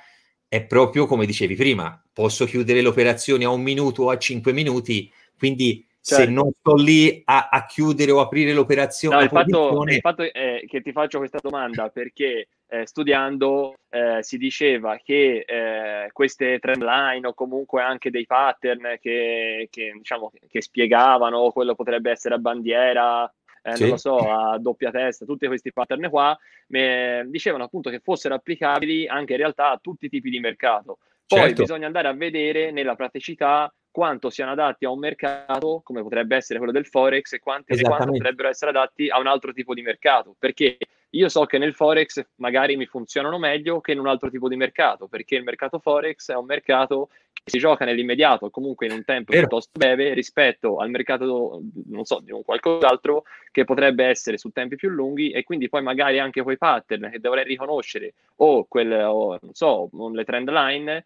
è 0.48 0.64
proprio 0.64 1.06
come 1.06 1.26
dicevi 1.26 1.56
prima, 1.56 2.02
posso 2.12 2.46
chiudere 2.46 2.82
le 2.82 2.88
operazioni 2.88 3.44
a 3.44 3.50
un 3.50 3.62
minuto 3.62 4.04
o 4.04 4.10
a 4.10 4.18
cinque 4.18 4.52
minuti, 4.52 5.12
quindi 5.38 5.86
certo. 6.02 6.24
se 6.24 6.30
non 6.30 6.52
sto 6.60 6.76
lì 6.76 7.22
a, 7.26 7.50
a, 7.52 7.66
chiudere 7.66 8.12
o 8.12 8.20
aprire 8.20 8.54
l'operazione... 8.54 9.16
No, 9.16 9.22
il, 9.22 9.30
fatto, 9.30 9.84
il 9.84 10.00
fatto 10.00 10.24
è 10.24 10.64
che 10.68 10.82
ti 10.82 10.92
faccio 10.92 11.20
questa 11.20 11.40
domanda 11.42 11.90
perché 11.90 12.48
eh, 12.70 12.86
studiando 12.86 13.80
eh, 13.90 14.20
si 14.22 14.38
diceva 14.38 14.98
che 15.04 15.44
eh, 15.48 16.10
queste 16.12 16.60
trendline 16.60 17.28
o 17.28 17.34
comunque 17.34 17.82
anche 17.82 18.12
dei 18.12 18.26
pattern 18.26 18.98
che, 19.02 19.68
che, 19.72 19.94
diciamo, 19.98 20.32
che 20.48 20.62
spiegavano 20.62 21.50
quello 21.52 21.76
potrebbe 21.76 22.12
essere 22.12 22.36
a 22.36 22.40
bandiera 22.40 23.32
eh, 23.62 23.76
sì. 23.76 23.82
non 23.82 23.92
lo 23.92 23.98
so, 23.98 24.18
a 24.18 24.58
doppia 24.58 24.92
testa, 24.92 25.26
tutti 25.26 25.48
questi 25.48 25.74
pattern 25.74 26.10
qua, 26.10 26.38
dicevano 26.68 27.64
appunto 27.64 27.90
che 27.90 28.00
fossero 28.00 28.36
applicabili 28.36 29.08
anche 29.08 29.34
in 29.34 29.40
realtà 29.40 29.72
a 29.72 29.80
tutti 29.82 30.06
i 30.06 30.10
tipi 30.10 30.30
di 30.30 30.40
mercato. 30.40 31.00
Poi 31.26 31.40
certo. 31.40 31.62
bisogna 31.62 31.86
andare 31.86 32.08
a 32.08 32.14
vedere 32.14 32.72
nella 32.72 32.96
praticità 32.96 33.72
quanto 33.92 34.30
siano 34.30 34.52
adatti 34.52 34.86
a 34.86 34.92
un 34.92 35.00
mercato, 35.00 35.82
come 35.84 36.02
potrebbe 36.02 36.36
essere 36.36 36.58
quello 36.58 36.74
del 36.74 36.88
Forex, 36.88 37.34
e, 37.34 37.40
quanti, 37.40 37.74
e 37.74 37.82
quanto 37.82 38.12
potrebbero 38.12 38.50
essere 38.50 38.72
adatti 38.72 39.10
a 39.10 39.20
un 39.20 39.28
altro 39.28 39.52
tipo 39.54 39.74
di 39.74 39.82
mercato. 39.82 40.36
Perché 40.40 40.78
io 41.12 41.30
so 41.30 41.46
che 41.46 41.58
nel 41.58 41.74
Forex 41.74 42.24
magari 42.36 42.76
mi 42.76 42.86
funzionano 42.86 43.40
meglio 43.40 43.82
che 43.82 43.94
in 43.94 44.00
un 44.00 44.08
altro 44.08 44.30
tipo 44.30 44.48
di 44.48 44.56
mercato, 44.56 45.08
perché 45.08 45.36
il 45.36 45.44
mercato 45.44 45.80
Forex 45.80 46.32
è 46.32 46.36
un 46.36 46.46
mercato 46.46 47.10
che 47.32 47.50
si 47.50 47.58
gioca 47.58 47.86
nell'immediato, 47.86 48.50
comunque 48.50 48.86
in 48.86 48.92
un 48.92 49.04
tempo 49.04 49.32
Vero. 49.32 49.48
piuttosto 49.48 49.72
breve, 49.78 50.14
rispetto 50.14 50.78
al 50.78 50.90
mercato, 50.90 51.62
non 51.88 52.06
so, 52.06 52.20
di 52.20 52.32
un 52.32 52.44
qualcos'altro 52.44 53.24
che 53.52 53.64
potrebbe 53.64 54.06
essere 54.06 54.38
su 54.38 54.50
tempi 54.50 54.76
più 54.76 54.90
lunghi 54.90 55.32
e 55.32 55.44
quindi 55.44 55.68
poi 55.68 55.82
magari 55.82 56.20
anche 56.20 56.44
quei 56.44 56.58
pattern 56.58 57.10
che 57.10 57.20
dovrei 57.20 57.44
riconoscere 57.44 58.14
o, 58.38 58.66
quel, 58.66 58.92
o 58.92 59.40
non 59.42 59.54
so, 59.54 59.90
le 60.14 60.24
trend 60.26 60.50
line 60.50 61.06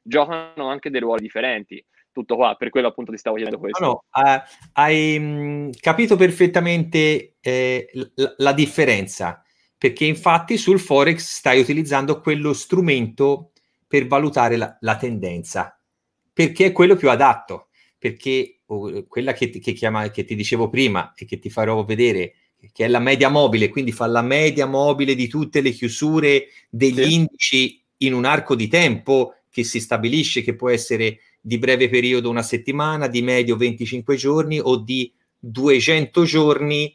giocano 0.00 0.68
anche 0.68 0.90
dei 0.90 1.00
ruoli 1.00 1.22
differenti 1.22 1.84
tutto 2.12 2.36
qua, 2.36 2.54
per 2.56 2.70
quello 2.70 2.88
appunto 2.88 3.12
ti 3.12 3.18
stavo 3.18 3.36
chiedendo 3.36 3.60
questo. 3.60 3.84
No, 3.84 4.04
no, 4.12 4.30
uh, 4.30 4.40
hai 4.72 5.18
mh, 5.18 5.24
mm, 5.24 5.70
capito 5.80 6.16
perfettamente 6.16 7.36
eh, 7.40 7.88
la, 8.14 8.34
la, 8.38 8.52
differenza, 8.52 9.42
perché 9.76 10.04
infatti 10.04 10.56
sul 10.56 10.80
Forex 10.80 11.20
stai 11.20 11.60
utilizzando 11.60 12.20
quello 12.20 12.52
strumento 12.52 13.52
per 13.86 14.06
valutare 14.06 14.56
la, 14.56 14.76
la 14.80 14.96
tendenza, 14.96 15.80
perché 16.32 16.66
è 16.66 16.72
quello 16.72 16.96
più 16.96 17.10
adatto, 17.10 17.68
perché 17.98 18.60
oh, 18.66 19.06
quella 19.06 19.32
che, 19.32 19.50
che, 19.50 19.72
chiama, 19.72 20.10
che 20.10 20.24
ti 20.24 20.34
dicevo 20.34 20.68
prima 20.68 21.12
e 21.14 21.24
che 21.24 21.38
ti 21.38 21.50
farò 21.50 21.84
vedere, 21.84 22.34
che 22.72 22.84
è 22.84 22.88
la 22.88 22.98
media 22.98 23.28
mobile, 23.28 23.68
quindi 23.68 23.92
fa 23.92 24.06
la 24.06 24.22
media 24.22 24.66
mobile 24.66 25.14
di 25.14 25.28
tutte 25.28 25.60
le 25.60 25.70
chiusure 25.70 26.48
degli 26.68 27.02
sì. 27.02 27.14
indici 27.14 27.84
in 27.98 28.14
un 28.14 28.24
arco 28.24 28.54
di 28.54 28.68
tempo 28.68 29.34
che 29.50 29.64
si 29.64 29.80
stabilisce 29.80 30.42
che 30.42 30.54
può 30.54 30.70
essere 30.70 31.20
di 31.48 31.58
breve 31.58 31.88
periodo 31.88 32.28
una 32.28 32.42
settimana, 32.42 33.06
di 33.08 33.22
medio 33.22 33.56
25 33.56 34.16
giorni 34.16 34.60
o 34.62 34.76
di 34.76 35.10
200 35.38 36.24
giorni 36.24 36.94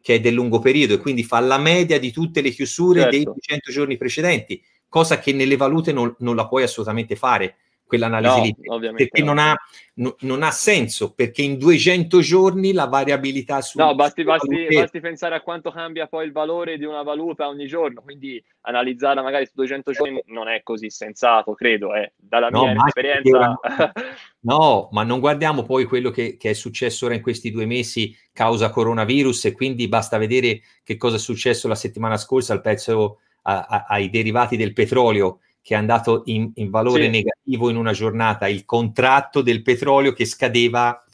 che 0.00 0.14
è 0.14 0.20
del 0.20 0.34
lungo 0.34 0.60
periodo 0.60 0.94
e 0.94 0.98
quindi 0.98 1.24
fa 1.24 1.40
la 1.40 1.58
media 1.58 1.98
di 1.98 2.12
tutte 2.12 2.40
le 2.40 2.50
chiusure 2.50 3.00
certo. 3.00 3.16
dei 3.16 3.24
200 3.24 3.72
giorni 3.72 3.96
precedenti, 3.96 4.62
cosa 4.88 5.18
che 5.18 5.32
nelle 5.32 5.56
valute 5.56 5.92
non, 5.92 6.14
non 6.20 6.36
la 6.36 6.46
puoi 6.46 6.62
assolutamente 6.62 7.16
fare 7.16 7.56
quell'analisi 7.88 8.54
no, 8.64 8.76
lì, 8.76 8.92
perché 8.92 9.22
no. 9.22 9.32
non, 9.32 9.38
ha, 9.38 9.56
no, 9.94 10.14
non, 10.20 10.42
ha, 10.42 10.50
senso, 10.50 11.14
perché 11.14 11.42
in 11.42 11.56
200 11.56 12.20
giorni 12.20 12.72
la 12.72 12.86
variabilità 12.86 13.62
su... 13.62 13.78
No, 13.78 13.94
basti, 13.94 14.22
basti, 14.22 14.66
basti, 14.70 15.00
pensare 15.00 15.34
a 15.34 15.40
quanto 15.40 15.72
cambia 15.72 16.06
poi 16.06 16.26
il 16.26 16.32
valore 16.32 16.76
di 16.76 16.84
una 16.84 17.02
valuta 17.02 17.48
ogni 17.48 17.66
giorno, 17.66 18.02
quindi 18.02 18.42
analizzarla 18.60 19.22
magari 19.22 19.46
su 19.46 19.52
200 19.54 19.92
giorni 19.92 20.22
non 20.26 20.48
è 20.48 20.62
così 20.62 20.90
sensato, 20.90 21.54
credo, 21.54 21.94
eh. 21.94 22.12
dalla 22.16 22.50
mia 22.50 22.74
esperienza... 22.86 23.58
no, 24.40 24.88
ma 24.92 25.02
non 25.02 25.18
guardiamo 25.18 25.62
poi 25.62 25.84
quello 25.84 26.10
che, 26.10 26.36
che, 26.36 26.50
è 26.50 26.52
successo 26.52 27.06
ora 27.06 27.14
in 27.14 27.22
questi 27.22 27.50
due 27.50 27.64
mesi 27.64 28.14
causa 28.32 28.70
coronavirus 28.70 29.46
e 29.46 29.52
quindi 29.52 29.88
basta 29.88 30.18
vedere 30.18 30.60
che 30.84 30.98
cosa 30.98 31.16
è 31.16 31.18
successo 31.18 31.66
la 31.66 31.74
settimana 31.74 32.18
scorsa 32.18 32.52
al 32.52 32.60
pezzo 32.60 33.20
a, 33.42 33.66
a, 33.66 33.84
ai 33.88 34.10
derivati 34.10 34.56
del 34.56 34.74
petrolio 34.74 35.40
che 35.68 35.74
è 35.74 35.76
andato 35.76 36.22
in, 36.24 36.50
in 36.54 36.70
valore 36.70 37.02
sì. 37.02 37.10
negativo 37.10 37.68
in 37.68 37.76
una 37.76 37.92
giornata, 37.92 38.48
il 38.48 38.64
contratto 38.64 39.42
del 39.42 39.60
petrolio 39.60 40.14
che 40.14 40.24
scadeva 40.24 41.04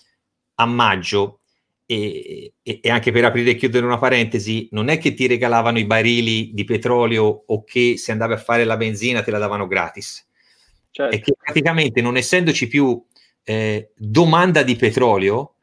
a 0.55 0.65
maggio. 0.65 1.41
E, 1.87 2.55
e, 2.63 2.79
e, 2.81 2.89
anche 2.89 3.11
per 3.11 3.25
aprire 3.25 3.51
e 3.51 3.57
chiudere 3.57 3.85
una 3.85 3.99
parentesi, 3.99 4.69
non 4.71 4.91
è 4.91 4.99
che 4.99 5.13
ti 5.13 5.27
regalavano 5.27 5.81
i 5.81 5.87
barili 5.87 6.53
di 6.55 6.63
petrolio 6.63 7.25
o 7.47 7.65
che 7.65 7.97
se 7.99 8.13
andavi 8.13 8.35
a 8.35 8.37
fare 8.37 8.65
la 8.65 8.77
benzina 8.77 9.25
te 9.25 9.33
la 9.33 9.39
davano 9.39 9.67
gratis. 9.67 10.25
Certo. 10.93 11.17
È 11.17 11.21
che 11.21 11.35
praticamente 11.37 12.01
non 12.01 12.17
essendoci 12.17 12.69
più 12.69 13.05
eh, 13.43 13.91
domanda 13.97 14.63
di 14.63 14.77
petrolio, 14.77 15.57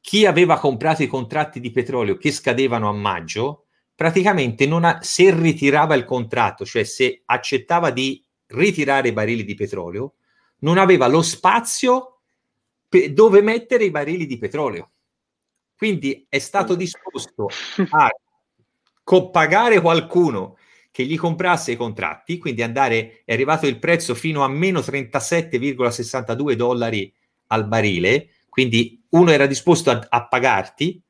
chi 0.00 0.26
aveva 0.26 0.58
comprato 0.58 1.04
i 1.04 1.06
contratti 1.06 1.60
di 1.60 1.70
petrolio 1.70 2.16
che 2.16 2.32
scadevano 2.32 2.88
a 2.88 2.92
maggio, 2.92 3.66
praticamente 3.94 4.66
non 4.66 4.82
ha, 4.82 4.98
se 5.00 5.32
ritirava 5.32 5.94
il 5.94 6.04
contratto, 6.04 6.64
cioè 6.64 6.82
se 6.82 7.22
accettava 7.24 7.90
di 7.90 8.22
ritirare 8.52 9.08
i 9.08 9.12
barili 9.12 9.44
di 9.44 9.54
petrolio, 9.54 10.14
non 10.58 10.78
aveva 10.78 11.06
lo 11.06 11.22
spazio 11.22 12.20
pe- 12.88 13.12
dove 13.12 13.42
mettere 13.42 13.84
i 13.84 13.90
barili 13.90 14.26
di 14.26 14.38
petrolio. 14.38 14.90
Quindi 15.76 16.26
è 16.28 16.38
stato 16.38 16.74
disposto 16.74 17.48
a 17.90 18.08
co- 19.02 19.30
pagare 19.30 19.80
qualcuno 19.80 20.56
che 20.92 21.04
gli 21.04 21.16
comprasse 21.16 21.72
i 21.72 21.76
contratti, 21.76 22.38
quindi 22.38 22.62
andare, 22.62 23.22
è 23.24 23.32
arrivato 23.32 23.66
il 23.66 23.78
prezzo 23.78 24.14
fino 24.14 24.44
a 24.44 24.48
meno 24.48 24.80
37,62 24.80 26.52
dollari 26.52 27.12
al 27.48 27.66
barile, 27.66 28.28
quindi 28.48 29.02
uno 29.10 29.30
era 29.30 29.46
disposto 29.46 29.90
a, 29.90 30.06
a 30.08 30.28
pagarti, 30.28 31.02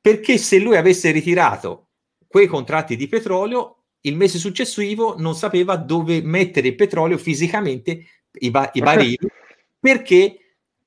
perché 0.00 0.38
se 0.38 0.58
lui 0.58 0.76
avesse 0.76 1.10
ritirato 1.10 1.88
quei 2.26 2.46
contratti 2.46 2.96
di 2.96 3.06
petrolio, 3.06 3.84
il 4.06 4.16
mese 4.16 4.38
successivo 4.38 5.16
non 5.18 5.34
sapeva 5.34 5.76
dove 5.76 6.20
mettere 6.22 6.68
il 6.68 6.74
petrolio 6.74 7.18
fisicamente, 7.18 8.06
i, 8.38 8.50
ba- 8.50 8.70
i 8.72 8.80
barili, 8.80 9.18
perché 9.78 10.38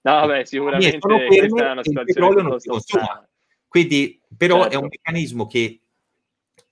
no, 0.01 0.11
vabbè, 0.11 0.45
sicuramente 0.45 0.99
una 1.01 1.83
situazione 1.83 2.41
non 2.41 2.59
si 2.59 2.69
consuma. 2.69 3.27
Quindi, 3.67 4.19
però, 4.35 4.61
certo. 4.61 4.73
è 4.73 4.77
un 4.77 4.87
meccanismo 4.89 5.45
che 5.45 5.81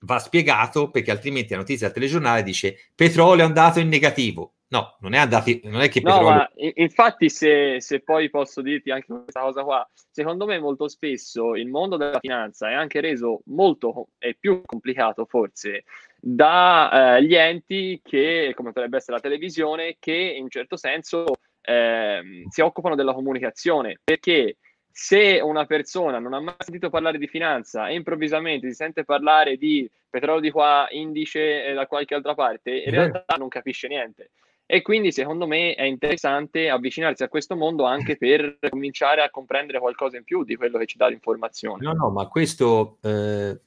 va 0.00 0.18
spiegato 0.18 0.90
perché 0.90 1.10
altrimenti 1.10 1.52
la 1.52 1.58
notizia 1.58 1.86
del 1.86 1.94
telegiornale 1.94 2.42
dice 2.42 2.90
petrolio 2.94 3.44
è 3.44 3.46
andato 3.46 3.78
in 3.80 3.88
negativo. 3.88 4.54
No, 4.70 4.98
non 5.00 5.14
è 5.14 5.18
andato, 5.18 5.50
non 5.64 5.80
è 5.80 5.88
che 5.88 6.00
no, 6.02 6.10
petrolio... 6.10 6.28
ma 6.28 6.50
infatti 6.74 7.30
se, 7.30 7.80
se, 7.80 8.00
poi 8.00 8.28
posso 8.28 8.60
dirti 8.60 8.90
anche 8.90 9.06
questa 9.06 9.40
cosa 9.40 9.62
qua, 9.62 9.88
secondo 10.10 10.44
me 10.44 10.58
molto 10.58 10.88
spesso 10.88 11.54
il 11.54 11.68
mondo 11.68 11.96
della 11.96 12.18
finanza 12.20 12.68
è 12.68 12.74
anche 12.74 13.00
reso 13.00 13.40
molto 13.46 14.08
e 14.18 14.36
più 14.38 14.60
complicato 14.66 15.24
forse 15.24 15.84
dagli 16.20 17.34
eh, 17.34 17.48
enti 17.48 18.00
che, 18.02 18.52
come 18.54 18.72
potrebbe 18.72 18.98
essere 18.98 19.16
la 19.16 19.22
televisione, 19.22 19.96
che 19.98 20.12
in 20.12 20.42
un 20.42 20.50
certo 20.50 20.76
senso 20.76 21.24
eh, 21.62 22.44
si 22.50 22.60
occupano 22.60 22.94
della 22.94 23.14
comunicazione, 23.14 23.98
perché 24.04 24.56
se 24.90 25.40
una 25.40 25.64
persona 25.64 26.18
non 26.18 26.34
ha 26.34 26.40
mai 26.40 26.56
sentito 26.58 26.90
parlare 26.90 27.16
di 27.16 27.28
finanza 27.28 27.88
e 27.88 27.94
improvvisamente 27.94 28.68
si 28.68 28.74
sente 28.74 29.04
parlare 29.04 29.56
di 29.56 29.88
petrolio 30.10 30.40
di 30.40 30.50
qua, 30.50 30.88
indice 30.90 31.64
eh, 31.64 31.72
da 31.72 31.86
qualche 31.86 32.14
altra 32.14 32.34
parte, 32.34 32.70
in 32.70 32.90
realtà 32.90 33.36
non 33.38 33.48
capisce 33.48 33.88
niente. 33.88 34.30
E 34.70 34.82
quindi 34.82 35.12
secondo 35.12 35.46
me 35.46 35.72
è 35.72 35.84
interessante 35.84 36.68
avvicinarsi 36.68 37.22
a 37.22 37.28
questo 37.28 37.56
mondo 37.56 37.84
anche 37.84 38.18
per 38.18 38.58
cominciare 38.68 39.22
a 39.22 39.30
comprendere 39.30 39.78
qualcosa 39.78 40.18
in 40.18 40.24
più 40.24 40.44
di 40.44 40.56
quello 40.56 40.76
che 40.76 40.84
ci 40.84 40.98
dà 40.98 41.08
l'informazione. 41.08 41.82
No, 41.82 41.94
no, 41.94 42.10
ma 42.10 42.26
questo 42.26 42.98
eh, 43.00 43.58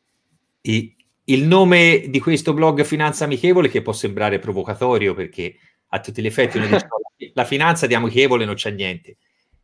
i, 0.62 0.96
il 1.24 1.48
nome 1.48 2.04
di 2.08 2.20
questo 2.20 2.54
blog 2.54 2.84
Finanza 2.84 3.24
Amichevole 3.24 3.68
che 3.68 3.82
può 3.82 3.94
sembrare 3.94 4.38
provocatorio 4.38 5.16
perché 5.16 5.56
a 5.88 6.00
tutti 6.00 6.22
gli 6.22 6.28
effetti 6.28 6.58
uno 6.58 6.68
dice 6.68 6.88
la 7.34 7.46
finanza 7.46 7.88
di 7.88 7.96
amichevole 7.96 8.46
non 8.46 8.54
c'è 8.54 8.70
niente. 8.70 9.18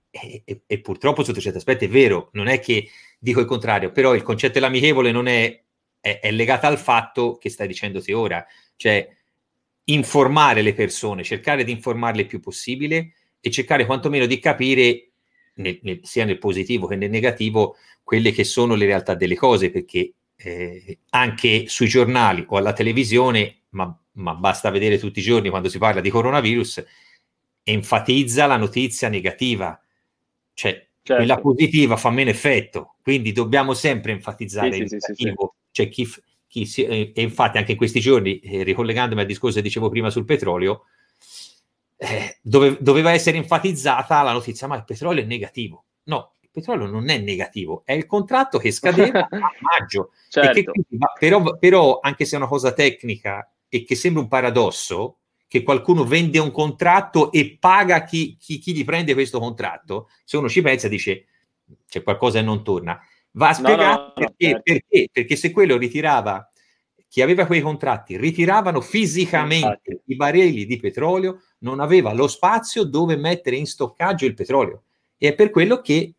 E, 0.10 0.42
e, 0.44 0.62
e, 0.66 0.82
purtroppo 0.82 1.24
sotto 1.24 1.40
certi 1.40 1.60
aspetti 1.60 1.86
è 1.86 1.90
vero, 1.90 2.30
non 2.34 2.48
è 2.48 2.60
che 2.60 2.90
dico 3.20 3.42
il 3.42 3.46
contrario, 3.46 3.92
però 3.92 4.16
il 4.16 4.24
concetto 4.24 4.54
dell'amichevole 4.54 5.12
non 5.12 5.28
è, 5.28 5.64
è, 6.00 6.20
è 6.20 6.32
legato 6.32 6.66
al 6.66 6.80
fatto 6.80 7.38
che 7.38 7.52
stai 7.52 7.68
dicendo 7.68 8.02
te 8.02 8.14
ora, 8.14 8.44
cioè 8.76 9.08
informare 9.90 10.62
le 10.62 10.74
persone, 10.74 11.24
cercare 11.24 11.64
di 11.64 11.72
informarle 11.72 12.22
il 12.22 12.28
più 12.28 12.40
possibile 12.40 13.14
e 13.40 13.52
cercare 13.52 13.86
quantomeno 13.86 14.26
di 14.26 14.40
capire, 14.40 15.10
nel, 15.56 15.80
nel, 15.84 16.00
sia 16.04 16.26
nel 16.26 16.40
positivo 16.40 16.88
che 16.88 16.96
nel 16.96 17.10
negativo, 17.10 17.76
quelle 18.04 18.32
che 18.32 18.44
sono 18.44 18.76
le 18.76 18.86
realtà 18.86 19.16
delle 19.16 19.36
cose, 19.36 19.70
perché 19.70 20.14
eh, 20.36 21.00
anche 21.12 21.68
sui 21.68 21.88
giornali 21.88 22.46
o 22.48 22.58
alla 22.58 22.74
televisione, 22.74 23.64
ma, 23.70 23.98
ma, 24.14 24.36
basta 24.36 24.70
vedere 24.70 24.98
tutti 24.98 25.20
i 25.20 25.24
giorni 25.24 25.50
quando 25.50 25.70
si 25.70 25.78
parla 25.78 26.02
di 26.02 26.10
coronavirus, 26.10 26.86
enfatizza 27.64 28.46
la 28.46 28.58
notizia 28.58 29.10
negativa, 29.10 29.80
cioè 30.54 30.72
certo. 31.02 31.16
quella 31.16 31.40
positiva 31.40 31.98
fa 31.98 32.10
meno 32.10 32.30
effetto, 32.30 32.96
quindi 33.02 33.32
dobbiamo 33.32 33.74
sempre 33.74 34.12
enfatizzare 34.12 34.74
sì, 34.74 34.82
il 34.82 34.88
sì, 34.90 34.96
negativo. 34.96 35.56
Sì, 35.72 35.84
C'è 35.84 35.90
chi, 35.90 36.08
si, 36.48 36.84
eh, 36.84 37.12
e 37.14 37.22
infatti 37.22 37.58
anche 37.58 37.72
in 37.72 37.78
questi 37.78 38.00
giorni, 38.00 38.39
eh, 38.39 38.64
ricollegandomi 38.64 39.22
al 39.22 39.28
discorso 39.28 39.58
che 39.58 39.64
dicevo 39.64 39.89
prima 39.89 40.10
sul 40.10 40.26
petrolio, 40.26 40.86
eh, 41.98 42.38
dove, 42.41 42.78
doveva 42.80 43.12
essere 43.12 43.38
enfatizzata 43.38 44.22
la 44.22 44.32
notizia, 44.32 44.68
ma 44.68 44.76
il 44.76 44.86
petrolio 44.86 45.24
è 45.24 45.26
negativo. 45.26 45.86
No, 46.04 46.34
il 46.39 46.50
petrolio 46.52 46.86
non 46.88 47.10
è 47.10 47.18
negativo, 47.18 47.82
è 47.86 47.93
il 47.93 48.06
contratto 48.06 48.58
che 48.60 48.72
scadeva 48.72 49.28
a 49.30 49.52
maggio. 49.60 50.12
Certo. 50.30 50.72
Che, 50.72 50.88
però, 51.20 51.58
però, 51.58 52.00
anche 52.02 52.26
se 52.26 52.36
è 52.36 52.39
una 52.39 52.48
cosa 52.48 52.72
tecnica 52.72 53.52
e 53.68 53.84
che 53.84 53.95
sembra 53.95 54.22
un 54.22 54.28
paradosso, 54.28 55.18
che 55.48 55.64
qualcuno 55.64 56.04
vende 56.04 56.39
un 56.39 56.52
contratto 56.52 57.32
e 57.32 57.58
paga 57.60 58.04
chi, 58.04 58.38
chi, 58.38 58.60
chi 58.60 58.74
gli 58.74 58.84
prende 58.84 59.14
questo 59.14 59.39
contratto, 59.39 60.10
se 60.24 60.38
uno 60.38 60.50
ci 60.50 60.62
pensa 60.62 60.88
dice 60.88 61.26
c'è 61.88 62.04
qualcosa 62.04 62.39
che 62.39 62.45
non 62.45 62.64
torna. 62.64 63.00
Va 63.38 63.50
a 63.50 63.54
spiegare 63.54 63.84
no, 63.84 63.92
no, 63.92 64.12
perché, 64.14 64.46
certo. 64.48 64.62
perché, 64.64 65.10
perché 65.12 65.36
se 65.36 65.52
quello 65.52 65.78
ritirava, 65.78 66.52
chi 67.08 67.22
aveva 67.22 67.46
quei 67.46 67.62
contratti 67.62 68.18
ritiravano 68.18 68.82
fisicamente 68.82 69.82
Infatti. 69.84 70.12
i 70.12 70.16
barili 70.16 70.66
di 70.66 70.78
petrolio, 70.78 71.44
non 71.60 71.80
aveva 71.80 72.14
lo 72.14 72.28
spazio 72.28 72.84
dove 72.84 73.16
mettere 73.16 73.56
in 73.56 73.68
stoccaggio 73.68 74.26
il 74.26 74.34
petrolio. 74.34 74.84
E 75.18 75.30
è 75.30 75.36
per 75.36 75.52
quello 75.52 75.82
che 75.82 76.14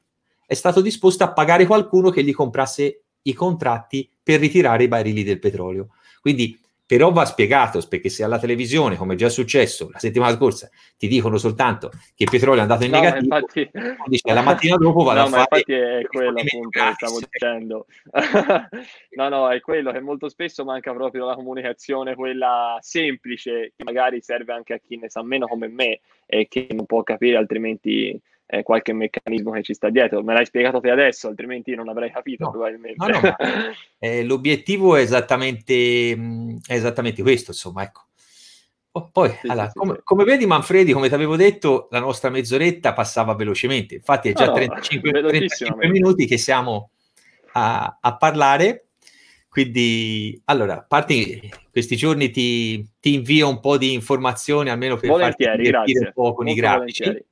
è 0.47 0.55
stato 0.55 0.81
disposto 0.81 1.25
a 1.25 1.33
pagare 1.33 1.67
qualcuno 1.67 2.11
che 2.11 2.23
gli 2.23 2.33
comprasse 2.33 3.03
i 3.23 3.35
contratti 3.35 4.09
per 4.23 4.39
ritirare 4.39 4.85
i 4.85 4.89
barili 4.89 5.25
del 5.25 5.41
petrolio. 5.41 5.89
Quindi 6.21 6.59
però 6.89 7.13
va 7.13 7.27
spiegato 7.27 7.79
perché 7.87 8.09
se 8.09 8.25
alla 8.25 8.39
televisione, 8.39 8.97
come 8.97 9.13
è 9.13 9.17
già 9.19 9.29
successo 9.29 9.91
la 9.93 9.99
settimana 9.99 10.35
scorsa, 10.35 10.71
ti 10.97 11.07
dicono 11.07 11.37
soltanto 11.37 11.91
che 11.91 12.25
il 12.25 12.31
petrolio 12.31 12.61
è 12.61 12.63
andato 12.63 12.85
in 12.87 12.93
no, 12.93 13.01
negativo, 13.01 13.37
infatti... 13.37 13.71
dice, 14.07 14.33
la 14.33 14.41
mattina 14.41 14.77
dopo 14.79 15.03
vado 15.03 15.21
no, 15.21 15.27
a 15.27 15.29
fare... 15.29 15.45
infatti 15.51 15.73
è 15.75 16.07
quello 16.07 16.41
appunto 16.41 16.69
che 16.71 16.93
stavo 16.95 17.19
dicendo. 17.21 17.87
no, 19.17 19.29
no, 19.29 19.51
è 19.51 19.61
quello 19.61 19.93
che 19.93 20.01
molto 20.01 20.31
spesso 20.31 20.65
manca 20.65 20.95
proprio 20.95 21.27
la 21.27 21.35
comunicazione, 21.35 22.15
quella 22.15 22.79
semplice, 22.81 23.75
che 23.77 23.85
magari 23.85 24.23
serve 24.23 24.55
anche 24.55 24.73
a 24.73 24.79
chi 24.79 24.97
ne 24.97 25.11
sa 25.11 25.23
meno 25.23 25.47
come 25.47 25.69
me 25.69 26.01
e 26.25 26.49
che 26.49 26.69
non 26.71 26.87
può 26.87 27.03
capire 27.03 27.37
altrimenti 27.37 28.19
eh, 28.51 28.63
qualche 28.63 28.95
meccanismo 28.95 29.51
che 29.51 29.63
ci 29.63 29.75
sta 29.75 29.91
dietro. 29.91 30.23
Me 30.23 30.33
l'hai 30.33 30.47
spiegato 30.47 30.81
te 30.81 30.91
adesso, 30.91 31.29
altrimenti 31.29 31.75
non 31.75 31.89
avrei 31.89 32.11
capito 32.11 32.45
no, 32.45 32.51
probabilmente. 32.51 33.07
No, 33.07 33.21
no, 33.21 33.37
eh, 33.99 34.25
l'obiettivo 34.25 34.97
è 34.97 35.03
esattamente, 35.03 36.17
mh, 36.17 36.61
è 36.67 36.75
esattamente 36.75 37.21
questo, 37.21 37.51
insomma, 37.51 37.83
ecco. 37.83 38.07
Oh, 38.93 39.11
poi, 39.13 39.29
sì, 39.29 39.49
allora, 39.49 39.69
sì, 39.69 39.79
come, 39.79 39.95
sì. 39.97 40.01
come, 40.03 40.25
vedi, 40.25 40.47
Manfredi, 40.47 40.93
come 40.93 41.09
ti 41.09 41.15
avevo 41.15 41.37
detto, 41.37 41.89
la 41.91 42.01
nostra 42.01 42.31
mezz'oretta 42.31 42.95
passava 42.95 43.35
velocemente. 43.35 43.97
Infatti, 43.97 44.31
è 44.31 44.33
già 44.33 44.51
35, 44.51 45.11
35 45.11 45.89
minuti 45.89 46.25
che 46.25 46.39
siamo 46.39 46.91
a, 47.53 47.99
a, 48.01 48.17
parlare. 48.17 48.87
Quindi, 49.51 50.41
allora, 50.47 50.81
parti 50.81 51.51
questi 51.71 51.97
giorni 51.97 52.31
ti, 52.31 52.83
ti, 52.99 53.13
invio 53.13 53.49
un 53.49 53.61
po' 53.61 53.77
di 53.77 53.93
informazioni, 53.93 54.71
almeno 54.71 54.97
per 54.97 55.11
volentieri, 55.11 55.71
farti 55.71 55.99
un 55.99 56.11
po' 56.15 56.33
con 56.33 56.47
Molto 56.47 56.51
i 56.51 56.55
grafici. 56.55 57.03
Volentieri. 57.05 57.28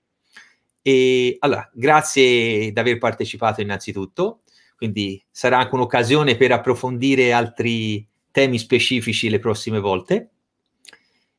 E 0.87 1.35
allora, 1.41 1.69
grazie 1.75 2.71
di 2.71 2.79
aver 2.79 2.99
partecipato 2.99 3.61
innanzitutto, 3.61 4.43
quindi 4.77 5.21
sarà 5.33 5.59
anche 5.59 5.75
un'occasione 5.75 6.37
per 6.37 6.53
approfondire 6.53 7.33
altri 7.33 8.07
temi 8.31 8.57
specifici 8.57 9.29
le 9.29 9.41
prossime 9.41 9.81
volte. 9.81 10.31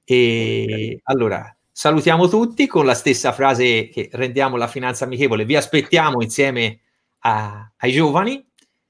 E 0.03 0.65
okay. 0.67 0.99
allora, 1.03 1.57
salutiamo 1.71 2.27
tutti 2.27 2.67
con 2.67 2.85
la 2.85 2.93
stessa 2.93 3.31
frase 3.31 3.87
che 3.87 4.09
rendiamo 4.11 4.57
la 4.57 4.67
finanza 4.67 5.05
amichevole. 5.05 5.45
Vi 5.45 5.55
aspettiamo 5.55 6.21
insieme 6.21 6.81
a, 7.19 7.71
ai 7.77 7.91
giovani. 7.93 8.45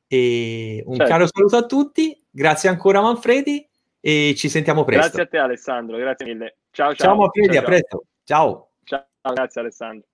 E 0.08 0.82
un 0.88 0.96
certo. 0.96 1.12
caro 1.12 1.28
saluto 1.28 1.58
a 1.58 1.66
tutti, 1.68 2.20
grazie 2.32 2.70
ancora 2.70 3.00
Manfredi 3.00 3.64
e 4.00 4.34
ci 4.36 4.50
sentiamo 4.50 4.84
presto. 4.84 5.18
Grazie 5.18 5.22
a 5.22 5.28
te 5.28 5.38
Alessandro, 5.38 5.98
grazie 5.98 6.26
mille. 6.26 6.58
Ciao 6.72 6.96
ciao. 6.96 7.10
Ciao 7.10 7.16
Manfredi, 7.16 7.54
ciao, 7.54 7.62
a 7.62 7.64
presto. 7.64 8.04
Ciao. 8.24 8.70
Ciao, 8.86 9.34
grazie 9.34 9.62
Alessandro. 9.62 10.08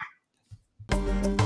Música 0.92 1.43